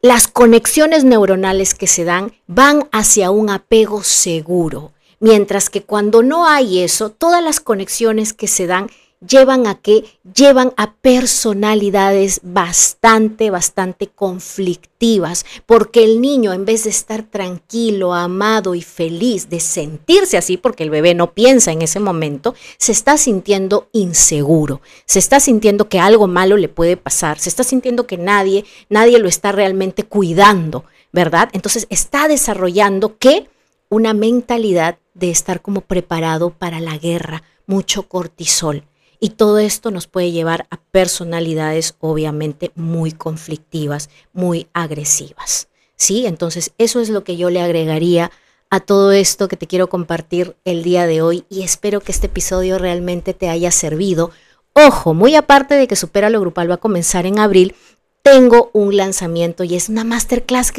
las 0.02 0.28
conexiones 0.28 1.04
neuronales 1.04 1.74
que 1.76 1.88
se 1.88 2.06
dan 2.06 2.32
van 2.48 2.88
hacia 2.94 3.30
un 3.32 3.50
apego 3.50 4.02
seguro 4.02 4.94
Mientras 5.20 5.70
que 5.70 5.84
cuando 5.84 6.24
no 6.24 6.48
hay 6.48 6.80
eso, 6.80 7.10
todas 7.10 7.44
las 7.44 7.60
conexiones 7.60 8.34
que 8.34 8.48
se 8.48 8.68
dan 8.68 8.88
llevan 9.26 9.68
a 9.68 9.76
qué? 9.76 10.06
Llevan 10.34 10.74
a 10.78 10.94
personalidades 10.94 12.40
bastante, 12.44 13.50
bastante 13.50 14.08
conflictivas, 14.08 15.46
porque 15.66 16.04
el 16.04 16.22
niño 16.22 16.54
en 16.54 16.66
vez 16.66 16.86
de 16.86 16.90
estar 16.90 17.24
tranquilo, 17.24 18.14
amado 18.14 18.76
y 18.76 18.82
feliz, 18.82 19.50
de 19.50 19.60
sentirse 19.60 20.38
así, 20.38 20.58
porque 20.58 20.84
el 20.84 20.90
bebé 20.90 21.14
no 21.16 21.34
piensa 21.34 21.72
en 21.72 21.82
ese 21.82 22.00
momento, 22.00 22.56
se 22.78 22.92
está 22.92 23.18
sintiendo 23.18 23.90
inseguro, 23.92 24.82
se 25.06 25.20
está 25.20 25.40
sintiendo 25.40 25.90
que 25.90 26.00
algo 26.00 26.28
malo 26.28 26.58
le 26.58 26.70
puede 26.70 26.98
pasar, 26.98 27.40
se 27.40 27.50
está 27.50 27.64
sintiendo 27.64 28.08
que 28.08 28.18
nadie, 28.18 28.66
nadie 28.90 29.20
lo 29.20 29.28
está 29.28 29.52
realmente 29.52 30.04
cuidando, 30.04 30.86
¿verdad? 31.12 31.50
Entonces 31.54 31.88
está 31.90 32.28
desarrollando 32.28 33.18
qué? 33.18 33.50
Una 33.90 34.14
mentalidad 34.14 35.00
de 35.14 35.32
estar 35.32 35.62
como 35.62 35.82
preparado 35.82 36.52
para 36.52 36.80
la 36.80 36.98
guerra, 36.98 37.44
mucho 37.66 38.04
cortisol. 38.04 38.84
Y 39.20 39.32
todo 39.32 39.58
esto 39.60 39.92
nos 39.92 40.08
puede 40.08 40.32
llevar 40.32 40.68
a 40.70 40.78
personalidades 40.78 41.96
obviamente 42.00 42.72
muy 42.76 43.12
conflictivas, 43.12 44.10
muy 44.32 44.68
agresivas. 44.74 45.68
¿Sí? 45.96 46.26
Entonces, 46.26 46.72
eso 46.78 47.02
es 47.02 47.10
lo 47.10 47.24
que 47.24 47.36
yo 47.36 47.50
le 47.50 47.62
agregaría 47.62 48.32
a 48.70 48.80
todo 48.80 49.12
esto 49.12 49.48
que 49.48 49.58
te 49.58 49.68
quiero 49.68 49.90
compartir 49.90 50.56
el 50.64 50.84
día 50.84 51.08
de 51.08 51.22
hoy 51.22 51.44
y 51.50 51.64
espero 51.64 52.02
que 52.02 52.12
este 52.12 52.28
episodio 52.28 52.78
realmente 52.78 53.34
te 53.34 53.50
haya 53.50 53.72
servido. 53.72 54.32
Ojo, 54.74 55.14
muy 55.14 55.36
aparte 55.36 55.76
de 55.76 55.88
que 55.88 55.96
Supera 55.96 56.30
lo 56.30 56.40
Grupal 56.40 56.70
va 56.70 56.76
a 56.76 56.78
comenzar 56.78 57.26
en 57.26 57.40
abril, 57.40 57.76
tengo 58.22 58.70
un 58.74 58.96
lanzamiento 58.96 59.64
y 59.64 59.76
es 59.76 59.90
una 59.90 60.04
masterclass 60.04 60.72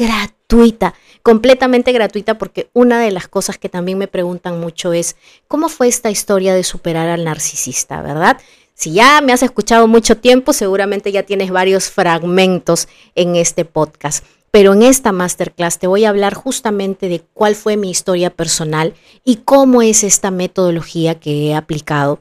gratuita, 0.51 0.93
completamente 1.23 1.91
gratuita, 1.91 2.37
porque 2.37 2.69
una 2.73 2.99
de 2.99 3.11
las 3.11 3.27
cosas 3.27 3.57
que 3.57 3.69
también 3.69 3.97
me 3.97 4.07
preguntan 4.07 4.59
mucho 4.59 4.91
es, 4.93 5.15
¿cómo 5.47 5.69
fue 5.69 5.87
esta 5.87 6.11
historia 6.11 6.53
de 6.53 6.63
superar 6.63 7.09
al 7.09 7.23
narcisista, 7.23 8.01
verdad? 8.01 8.37
Si 8.73 8.93
ya 8.93 9.21
me 9.21 9.31
has 9.31 9.43
escuchado 9.43 9.87
mucho 9.87 10.17
tiempo, 10.17 10.53
seguramente 10.53 11.11
ya 11.11 11.23
tienes 11.23 11.51
varios 11.51 11.89
fragmentos 11.89 12.87
en 13.15 13.35
este 13.35 13.63
podcast. 13.63 14.25
Pero 14.49 14.73
en 14.73 14.81
esta 14.81 15.13
masterclass 15.13 15.79
te 15.79 15.87
voy 15.87 16.03
a 16.03 16.09
hablar 16.09 16.33
justamente 16.33 17.07
de 17.07 17.21
cuál 17.33 17.55
fue 17.55 17.77
mi 17.77 17.89
historia 17.89 18.29
personal 18.29 18.93
y 19.23 19.37
cómo 19.37 19.81
es 19.81 20.03
esta 20.03 20.29
metodología 20.29 21.19
que 21.19 21.47
he 21.47 21.55
aplicado 21.55 22.19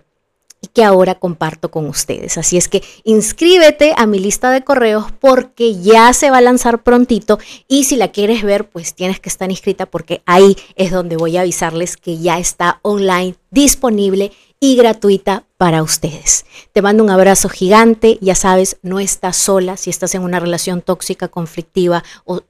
y 0.61 0.69
que 0.69 0.85
ahora 0.85 1.15
comparto 1.15 1.71
con 1.71 1.87
ustedes. 1.87 2.39
Así 2.39 2.57
es 2.57 2.69
que 2.69 2.83
inscríbete 3.05 3.95
a 3.97 4.07
mi 4.07 4.19
lista 4.19 4.51
de 4.51 4.63
correos 4.63 5.07
porque 5.21 5.81
ya 5.81 6.13
se 6.13 6.31
va 6.31 6.39
a 6.39 6.43
lanzar 6.43 6.83
prontito 6.83 7.39
y 7.67 7.85
si 7.85 7.97
la 7.97 8.09
quieres 8.09 8.43
ver, 8.43 8.69
pues 8.69 8.95
tienes 8.95 9.21
que 9.21 9.29
estar 9.29 9.51
inscrita 9.51 9.87
porque 9.87 10.23
ahí 10.27 10.57
es 10.77 10.91
donde 10.91 11.17
voy 11.17 11.37
a 11.37 11.43
avisarles 11.43 11.97
que 11.97 12.19
ya 12.19 12.39
está 12.39 12.81
online, 12.83 13.37
disponible 13.51 14.33
y 14.61 14.77
gratuita 14.77 15.45
para 15.57 15.83
ustedes. 15.83 16.45
Te 16.73 16.83
mando 16.83 17.03
un 17.03 17.11
abrazo 17.11 17.49
gigante, 17.49 18.19
ya 18.21 18.35
sabes, 18.35 18.77
no 18.83 19.01
estás 19.01 19.37
sola 19.37 19.79
si 19.79 19.89
estás 19.89 20.15
en 20.15 20.23
una 20.23 20.39
relación 20.39 20.83
tóxica, 20.83 21.29
conflictiva 21.29 22.05
o 22.25 22.43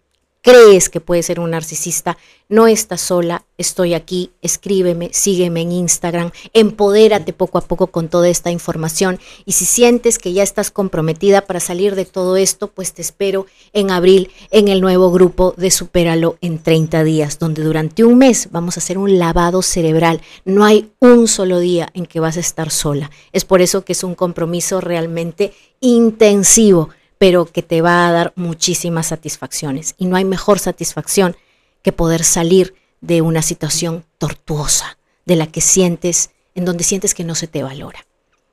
crees 0.43 0.89
que 0.89 1.01
puedes 1.01 1.27
ser 1.27 1.41
un 1.41 1.51
narcisista, 1.51 2.17
no 2.49 2.67
estás 2.67 3.01
sola, 3.01 3.45
estoy 3.59 3.95
aquí, 3.95 4.33
escríbeme, 4.43 5.11
sígueme 5.13 5.61
en 5.61 5.73
Instagram, 5.73 6.33
empodérate 6.53 7.33
poco 7.33 7.59
a 7.59 7.61
poco 7.61 7.89
con 7.89 8.09
toda 8.09 8.29
esta 8.29 8.51
información 8.51 9.21
y 9.45 9.53
si 9.53 9.65
sientes 9.65 10.19
que 10.19 10.33
ya 10.33 10.43
estás 10.43 10.71
comprometida 10.71 11.43
para 11.43 11.61
salir 11.61 11.95
de 11.95 12.07
todo 12.07 12.37
esto, 12.37 12.69
pues 12.69 12.93
te 12.93 13.03
espero 13.03 13.47
en 13.73 13.91
abril 13.91 14.31
en 14.51 14.69
el 14.69 14.81
nuevo 14.81 15.13
grupo 15.13 15.55
de 15.57 15.71
Supéralo 15.71 16.39
en 16.41 16.59
30 16.59 17.05
días, 17.05 17.39
donde 17.39 17.63
durante 17.63 18.03
un 18.05 18.19
mes 18.19 18.49
vamos 18.51 18.77
a 18.77 18.81
hacer 18.81 18.99
un 18.99 19.19
lavado 19.19 19.63
cerebral. 19.63 20.21
No 20.45 20.65
hay 20.65 20.91
un 20.99 21.29
solo 21.29 21.61
día 21.61 21.89
en 21.95 22.07
que 22.07 22.21
vas 22.21 22.37
a 22.37 22.41
estar 22.41 22.71
sola. 22.71 23.11
Es 23.33 23.45
por 23.45 23.61
eso 23.63 23.85
que 23.85 23.93
es 23.93 24.03
un 24.03 24.15
compromiso 24.15 24.81
realmente 24.81 25.53
intensivo 25.81 26.91
pero 27.21 27.45
que 27.45 27.63
te 27.63 27.83
va 27.83 28.09
a 28.09 28.13
dar 28.13 28.33
muchísimas 28.35 29.09
satisfacciones. 29.09 29.95
Y 29.99 30.07
no 30.07 30.17
hay 30.17 30.25
mejor 30.25 30.59
satisfacción 30.59 31.37
que 31.83 31.93
poder 31.93 32.25
salir 32.25 32.75
de 33.03 33.21
una 33.21 33.43
situación 33.43 34.07
tortuosa, 34.17 34.97
de 35.27 35.37
la 35.37 35.47
que 35.47 35.61
sientes, 35.61 36.31
en 36.55 36.65
donde 36.65 36.83
sientes 36.83 37.15
que 37.15 37.25
no 37.25 37.35
se 37.35 37.47
te 37.47 37.63
valora. 37.63 38.07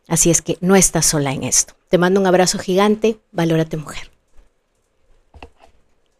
Así 0.09 0.31
es 0.31 0.41
que 0.41 0.57
no 0.59 0.75
estás 0.75 1.05
sola 1.05 1.31
en 1.31 1.45
esto. 1.45 1.75
Te 1.87 1.97
mando 1.97 2.19
un 2.19 2.27
abrazo 2.27 2.59
gigante, 2.59 3.21
valórate 3.31 3.77
mujer. 3.77 4.11